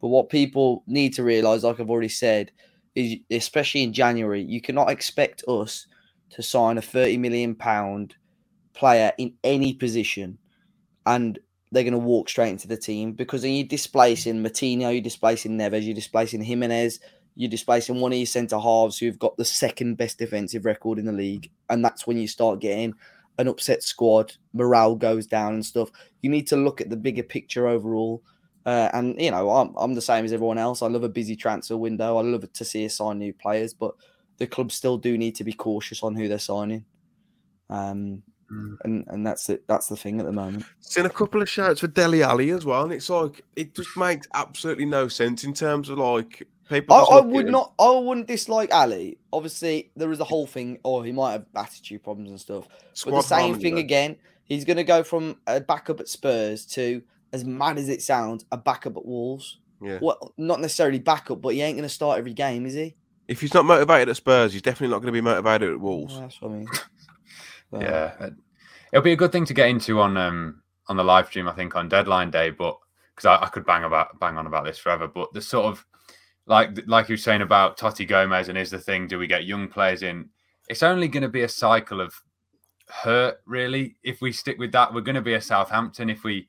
[0.00, 2.50] But what people need to realize, like I've already said,
[2.94, 5.86] is especially in January, you cannot expect us
[6.30, 8.16] to sign a 30 million pound
[8.72, 10.38] player in any position
[11.06, 11.38] and
[11.70, 15.58] they're going to walk straight into the team because then you're displacing Moutinho, you're displacing
[15.58, 17.00] Neves, you're displacing Jimenez,
[17.34, 21.04] you're displacing one of your centre halves who've got the second best defensive record in
[21.04, 21.50] the league.
[21.68, 22.94] And that's when you start getting
[23.38, 25.90] an upset squad, morale goes down and stuff.
[26.22, 28.22] You need to look at the bigger picture overall.
[28.66, 30.82] Uh, and, you know, I'm, I'm the same as everyone else.
[30.82, 32.16] I love a busy transfer window.
[32.16, 33.94] I love to see us sign new players, but
[34.38, 36.84] the clubs still do need to be cautious on who they're signing.
[37.70, 38.76] Um, mm.
[38.84, 39.66] and and that's it.
[39.66, 40.64] That's the thing at the moment.
[40.80, 43.96] Seen a couple of shouts for Dele Alli as well, and it's like it just
[43.96, 46.94] makes absolutely no sense in terms of like people.
[46.94, 47.72] I, I would not.
[47.78, 49.18] I wouldn't dislike Alli.
[49.32, 50.78] Obviously, there is a whole thing.
[50.82, 52.68] Or oh, he might have attitude problems and stuff.
[52.92, 53.80] Squad but the same thing though.
[53.80, 54.16] again.
[54.44, 57.02] He's going to go from a backup at Spurs to,
[57.32, 59.58] as mad as it sounds, a backup at Wolves.
[59.80, 59.98] Yeah.
[60.02, 62.94] Well, not necessarily backup, but he ain't going to start every game, is he?
[63.26, 66.18] If he's not motivated at Spurs, he's definitely not going to be motivated at Wolves.
[66.18, 66.68] that's what I mean.
[67.80, 68.30] yeah,
[68.92, 71.48] it'll be a good thing to get into on um on the live stream.
[71.48, 72.76] I think on deadline day, but
[73.14, 75.08] because I, I, could bang about bang on about this forever.
[75.08, 75.84] But the sort of
[76.46, 79.44] like like you were saying about Toti Gomes and is the thing: do we get
[79.44, 80.28] young players in?
[80.68, 82.14] It's only going to be a cycle of
[82.88, 83.96] hurt, really.
[84.02, 86.10] If we stick with that, we're going to be a Southampton.
[86.10, 86.48] If we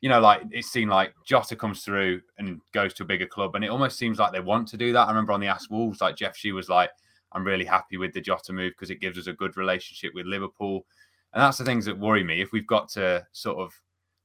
[0.00, 3.54] you know, like it seemed like Jota comes through and goes to a bigger club,
[3.54, 5.06] and it almost seems like they want to do that.
[5.06, 6.90] I remember on the Ask Wolves, like Jeff Shi was like,
[7.32, 10.26] "I'm really happy with the Jota move because it gives us a good relationship with
[10.26, 10.86] Liverpool,"
[11.32, 12.40] and that's the things that worry me.
[12.40, 13.72] If we've got to sort of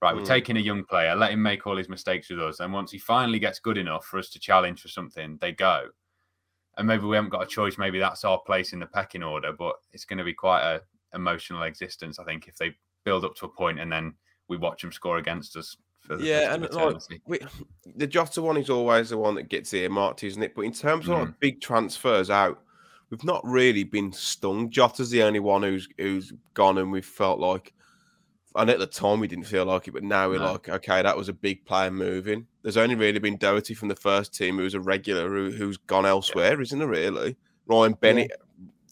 [0.01, 0.27] right, we're mm.
[0.27, 2.97] taking a young player, let him make all his mistakes with us, and once he
[2.97, 5.87] finally gets good enough for us to challenge for something, they go.
[6.77, 7.77] And maybe we haven't got a choice.
[7.77, 10.81] Maybe that's our place in the pecking order, but it's going to be quite a
[11.13, 14.13] emotional existence, I think, if they build up to a point and then
[14.47, 15.75] we watch them score against us.
[16.19, 16.95] yeah, and like,
[17.25, 17.39] we,
[17.95, 20.55] the Jota one is always the one that gets earmarked, isn't it?
[20.55, 21.19] But in terms of mm.
[21.19, 22.61] like big transfers out,
[23.09, 24.69] we've not really been stung.
[24.69, 27.73] Jota's the only one who's who's gone, and we've felt like
[28.55, 30.53] and at the time we didn't feel like it, but now we're No.
[30.53, 32.47] like, okay, that was a big player moving.
[32.63, 36.05] There's only really been Doherty from the first team who's a regular who, who's gone
[36.05, 36.87] elsewhere, isn't there?
[36.87, 37.35] Really,
[37.67, 38.31] Ryan Bennett,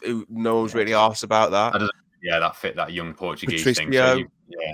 [0.04, 1.76] who no one's really asked about that.
[1.76, 1.90] I
[2.22, 3.92] Yeah, that fit that young Portuguese thing.
[3.94, 4.74] So you, yeah.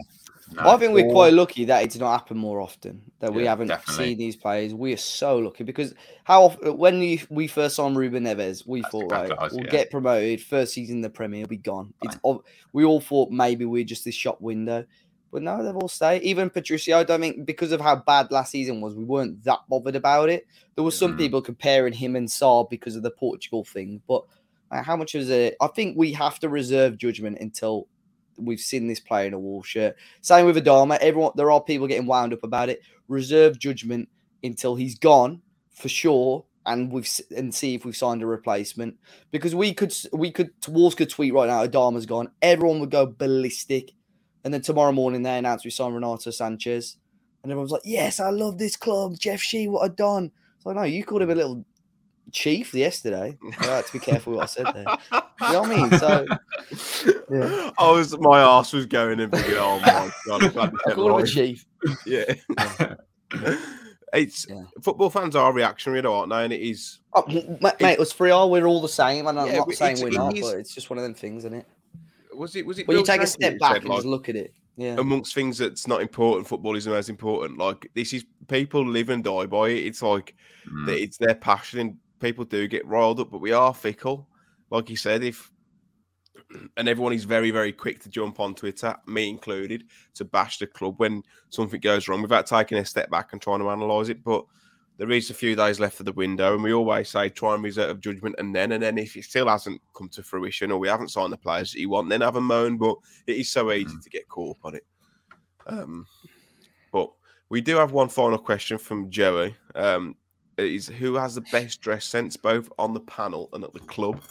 [0.56, 0.70] No.
[0.70, 3.01] I think we're quite lucky that it's not happened more often.
[3.20, 4.06] That we haven't definitely.
[4.06, 4.74] seen these players.
[4.74, 5.93] We are so lucky because
[6.24, 9.70] how often, when we, we first saw Ruben Neves, we That's thought right, we'll yeah.
[9.70, 11.93] get promoted first season in the Premier, we'll be gone.
[12.03, 12.18] It's
[12.74, 14.86] we all thought maybe we're just this shop window,
[15.32, 16.22] but no, they've all stayed.
[16.22, 19.60] Even Patricio, I don't think because of how bad last season was, we weren't that
[19.68, 20.47] bothered about it.
[20.76, 21.18] There was some Mhm.
[21.18, 24.24] people comparing him and Sá because of the Portugal thing, but
[24.72, 25.56] how much is it?
[25.62, 27.88] I think we have to reserve judgment until
[28.38, 29.96] we've seen this player in a wall shirt.
[30.22, 30.98] Same with Adama.
[31.00, 32.82] Everyone, there are people getting wound up about it.
[33.08, 34.10] Reserve judgment
[34.44, 35.42] until he's gone
[35.74, 38.96] for sure, and we've and see if we've signed a replacement.
[39.32, 41.66] Because we could, we could, Wolves could tweet right now.
[41.66, 42.32] Adama's gone.
[42.42, 43.92] Everyone would go ballistic,
[44.44, 46.96] and then tomorrow morning they announce we signed Renato Sanches,
[47.44, 49.18] and everyone's like, "Yes, I love this club.
[49.20, 51.66] Jeff Shi, what I done." So no, you called him a little
[52.32, 53.38] chief yesterday.
[53.59, 54.86] I had to be careful what I said there.
[55.41, 55.99] You know what I mean?
[55.99, 56.26] So
[57.30, 57.71] Yeah.
[57.78, 59.86] I was my ass was going and thinking, oh my
[60.26, 61.65] god, I'm glad we I him a chief.
[62.05, 62.34] Yeah.
[64.13, 64.63] it's Yeah.
[64.82, 66.43] football fans are reactionary, though, aren't they?
[66.45, 68.47] And it is Oh, m- ma- mate, us three are.
[68.47, 69.28] We're all the same.
[69.28, 71.13] And I'm Yeah, not saying it's- we're not, is- but it's just one of them
[71.13, 71.65] things, isn't it?
[72.34, 74.36] was it was it When you take a step back said, and just look at
[74.36, 74.53] it.
[74.78, 74.95] Yeah.
[74.99, 77.57] amongst things that's not important, football is the most important.
[77.59, 79.86] Like this is people live and die by it.
[79.86, 80.36] It's like
[80.69, 80.89] Mm.
[80.89, 84.28] it's their passion and people do get riled up, but we are fickle.
[84.71, 85.51] Like you said, if
[86.78, 89.84] and everyone is very, very quick to jump on Twitter, me included,
[90.15, 93.59] to bash the club when something goes wrong without taking a step back and trying
[93.59, 94.23] to analyse it.
[94.23, 94.43] But
[94.97, 97.63] there is a few days left of the window, and we always say try and
[97.63, 100.88] reserve judgment and then and then if it still hasn't come to fruition or we
[100.88, 102.78] haven't signed the players that you want, then have a moan.
[102.78, 102.95] But
[103.28, 104.86] it is so easy to get caught up on it.
[105.67, 106.07] Um
[106.91, 107.11] but
[107.49, 109.55] we do have one final question from Joey.
[109.76, 110.15] Um,
[110.58, 114.22] is who has the best dress sense both on the panel and at the club?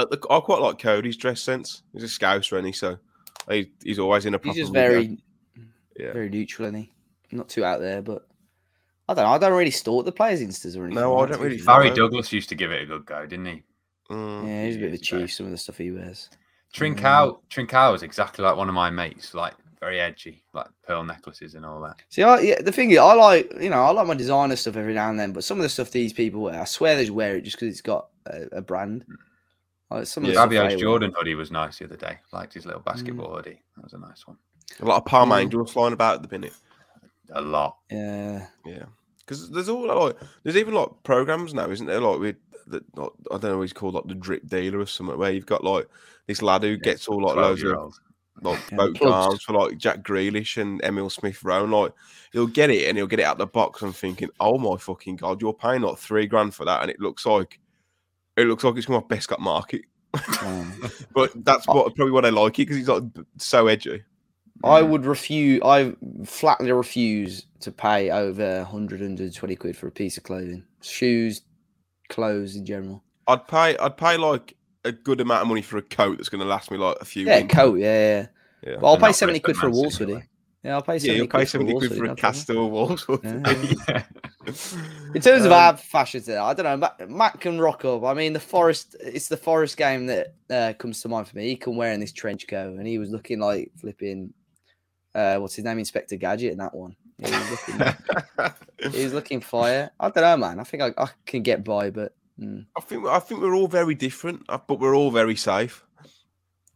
[0.00, 1.82] At the, I quite like Coady's dress sense.
[1.92, 2.98] He's a scouser, and he so
[3.48, 4.40] he, he's always in a.
[4.42, 5.18] He's just very,
[5.96, 6.12] Yeah.
[6.12, 6.92] very neutral, isn't he?
[7.30, 8.26] Not too out there, but
[9.08, 9.30] I don't know.
[9.30, 10.94] I don't really stalk the players' instas or anything.
[11.02, 11.76] No, I like that, don't really fair.
[11.76, 11.96] Barry No.
[11.96, 13.62] Douglas used to give it a good go, didn't he?
[14.10, 14.46] Mm.
[14.46, 15.32] Yeah, he's a bit of a chief.
[15.32, 16.28] Some of the stuff he wears.
[16.74, 19.54] Trincao, Trincao is exactly like one of my mates, like
[19.84, 21.96] very edgy, like pearl necklaces and all that.
[22.08, 24.76] See, I, yeah, the thing is, I like you know, I like my designer stuff
[24.76, 27.02] every now and then, but some of the stuff these people wear, I swear they
[27.02, 29.04] just wear it just because it's got a, a brand.
[29.08, 29.16] Mm.
[29.90, 30.40] Like some of the Yeah.
[30.40, 32.18] stuff they Fabio's wear- Jordan hoodie was nice the other day.
[32.32, 32.86] Liked his little mm.
[32.86, 33.60] basketball hoodie.
[33.76, 34.38] That was a nice one.
[34.80, 35.38] A lot of Palm Yeah.
[35.40, 36.54] Angels flying about at the minute.
[37.32, 37.76] A lot.
[37.90, 38.84] Yeah, Yeah,
[39.18, 42.00] because there's all like there's even like programs now, isn't there?
[42.00, 44.86] Like with the like, I don't know, what he's called like the drip dealer or
[44.86, 45.88] something, where you've got like
[46.26, 48.00] this lad who gets all like loads of 12-year-old.
[48.42, 49.12] Like Yeah, boat plugs.
[49.12, 51.64] arms for like Jack Grealish and Emil Smith Rowe.
[51.64, 51.92] Like
[52.32, 53.82] he'll get it and he'll get it out the box.
[53.82, 57.00] I'm thinking, oh my fucking god, you're paying like three grand for that, and it
[57.00, 57.58] looks like
[58.36, 59.82] it looks like it's my Best Cut Market.
[60.42, 60.72] um,
[61.14, 63.04] But that's what probably what I like it because he's like
[63.38, 64.02] so edgy.
[64.62, 65.60] I would refuse.
[65.64, 71.42] I flatly refuse to pay over 100, 120 quid for a piece of clothing, shoes,
[72.08, 73.02] clothes in general.
[73.26, 74.54] I'd pay I'd pay like
[74.84, 77.04] a good amount of money for a coat that's going to last me like a
[77.04, 77.26] few.
[77.26, 77.54] Yeah, winters.
[77.56, 77.74] coat.
[77.78, 78.26] Yeah, yeah.
[78.66, 78.76] Yeah.
[78.80, 80.22] But I'll pay seventy quid for a Man Wolves hoodie.
[80.62, 81.16] Yeah, I'll pay Yeah, seventy.
[81.18, 83.02] you'll pay quid seventy for a quid Wolves for a hoodie, no Wolves.
[83.04, 83.76] hoodie.
[83.88, 84.02] Yeah.
[84.46, 84.50] Yeah.
[85.14, 86.76] In terms of Um, our fashions, there, I don't know.
[86.76, 88.04] Matt, Matt can rock up.
[88.04, 88.94] I mean, the Forest.
[89.00, 91.48] It's the Forest game that uh, comes to mind for me.
[91.48, 94.34] He come wearing this trench coat, and he was looking like flipping.
[95.14, 95.78] Uh, what's his name?
[95.78, 96.94] Inspector Gadget in that one.
[97.18, 97.94] He was looking,
[98.92, 99.90] he was looking fire.
[99.98, 100.60] I don't know, man.
[100.60, 103.68] I think I, I can get by, but mm, I think I think we're all
[103.68, 105.84] very different, uh, but we're all very safe.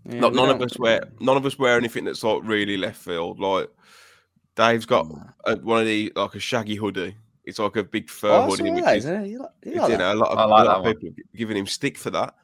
[0.05, 2.97] yeah, Not none of us wear none of us wear anything that's like really left
[3.03, 3.41] field.
[3.41, 3.69] Like
[4.57, 5.07] Dave's got
[5.47, 7.17] a, one of the like a shaggy hoodie.
[7.45, 8.71] It's like a big fur Oh, that's hoodie.
[8.73, 9.27] which is, isn't?
[9.27, 11.57] You like, you like you know, a lot of, like a lot of people giving
[11.57, 12.35] him stick for that.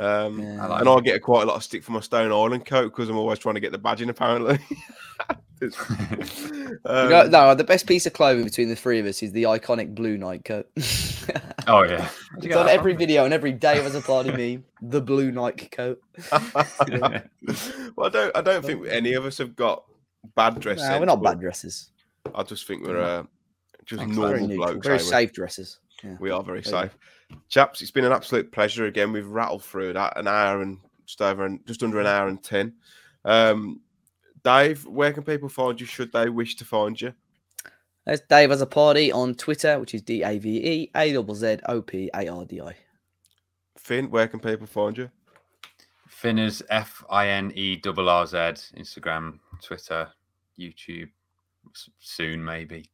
[0.00, 0.64] Um, Yeah.
[0.64, 2.90] I like and I get quite a lot of stick for my Stone Island coat
[2.92, 4.08] because I'm always trying to get the badging.
[4.08, 4.76] Apparently, You
[6.84, 9.44] Um, know, no, the best piece of clothing between the three of us is the
[9.44, 10.70] iconic blue Nike coat.
[11.66, 12.08] Oh yeah.
[12.38, 14.64] it's on every video and every Dave has a party meme.
[14.80, 16.00] The blue Nike coat.
[16.32, 17.22] well,
[18.06, 18.34] I don't.
[18.34, 19.84] I don't think any of us have got
[20.34, 20.78] bad dress.
[20.78, 21.90] Nah, we're not bad dressers.
[22.34, 23.24] I just think we're uh,
[23.84, 24.86] just Thanks, Very normal neutral, blokes.
[24.86, 25.04] very we?
[25.04, 25.78] safe dressers.
[26.02, 26.16] Yeah.
[26.20, 26.96] We are very There safe.
[27.48, 29.12] Chaps, it's been an absolute pleasure again.
[29.12, 32.42] We've rattled through that an hour and just over and just under an hour and
[32.42, 32.72] ten.
[33.26, 33.80] Um,
[34.44, 35.86] Dave, where can people find you?
[35.86, 37.14] Should they wish to find you?
[38.04, 41.34] There's Dave has a party on Twitter, which is D A V E A double
[41.34, 42.74] Z O P A R D I.
[43.76, 45.10] Finn, where can people find you?
[46.08, 49.38] Finners F I N E double R Z Instagram.
[49.62, 50.08] Twitter,
[50.58, 51.10] YouTube,
[51.98, 52.90] soon maybe.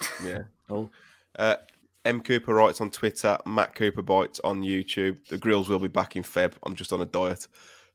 [0.24, 0.42] Yeah.
[0.70, 0.90] Oh.
[1.36, 1.56] Uh,
[2.04, 3.36] M Cooper writes on Twitter.
[3.46, 5.26] Matt Cooper bites on YouTube.
[5.26, 6.52] The grills will be back in Feb.
[6.64, 7.48] I'm just on a diet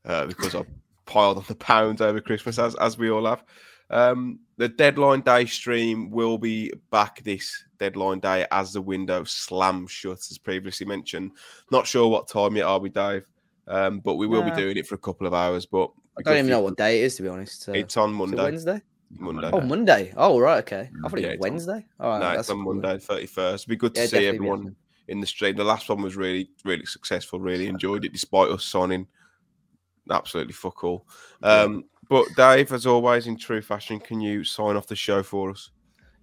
[0.04, 0.66] uh, because I've
[1.06, 3.44] piled on the pounds over Christmas, as as we all have.
[3.90, 9.90] Um, the deadline day stream will be back this deadline day as the window slams
[9.90, 11.32] shut, as previously mentioned.
[11.70, 13.26] Not sure what time yet, are we, Dave?
[13.66, 14.54] Um, but we will Nah.
[14.54, 15.66] be doing it for a couple of hours.
[15.66, 17.68] But I don't even know what day it is to be honest.
[17.68, 18.42] Uh, it's on it Monday.
[18.42, 18.82] Wednesday.
[19.10, 19.50] Monday.
[19.52, 20.12] Oh, Monday.
[20.16, 20.58] Oh, right.
[20.58, 20.90] Okay.
[21.04, 21.86] I thought Yeah, it was Wednesday.
[22.00, 22.20] All right.
[22.20, 22.74] no, that's it's on cool.
[22.74, 23.62] Monday, thirty first.
[23.64, 24.74] It'd be good to Yeah, see everyone
[25.08, 25.56] in the stream.
[25.56, 27.38] The last one was really, really successful.
[27.38, 29.06] Really enjoyed it, despite us signing
[30.10, 31.06] absolutely fuck all.
[31.42, 35.50] Um, but Dave, as always, in true fashion, can you sign off the show for
[35.50, 35.70] us?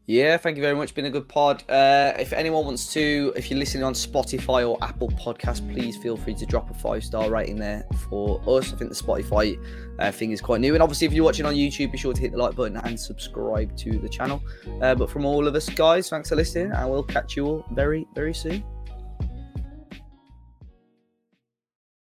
[0.08, 0.94] Yeah, thank you very much.
[0.96, 1.64] Been a good pod.
[1.70, 6.18] Uh, if anyone wants to, if you're listening on Spotify or Apple Podcast, please feel
[6.18, 8.74] free to drop a five star rating there for us.
[8.74, 9.58] I think the Spotify
[10.00, 12.20] uh, thing is quite new, and obviously, if you're watching on YouTube, be sure to
[12.20, 14.44] hit the like button and subscribe to the channel.
[14.82, 17.66] Uh, but from all of us guys, thanks for listening, and we'll catch you all
[17.72, 18.64] very, very soon.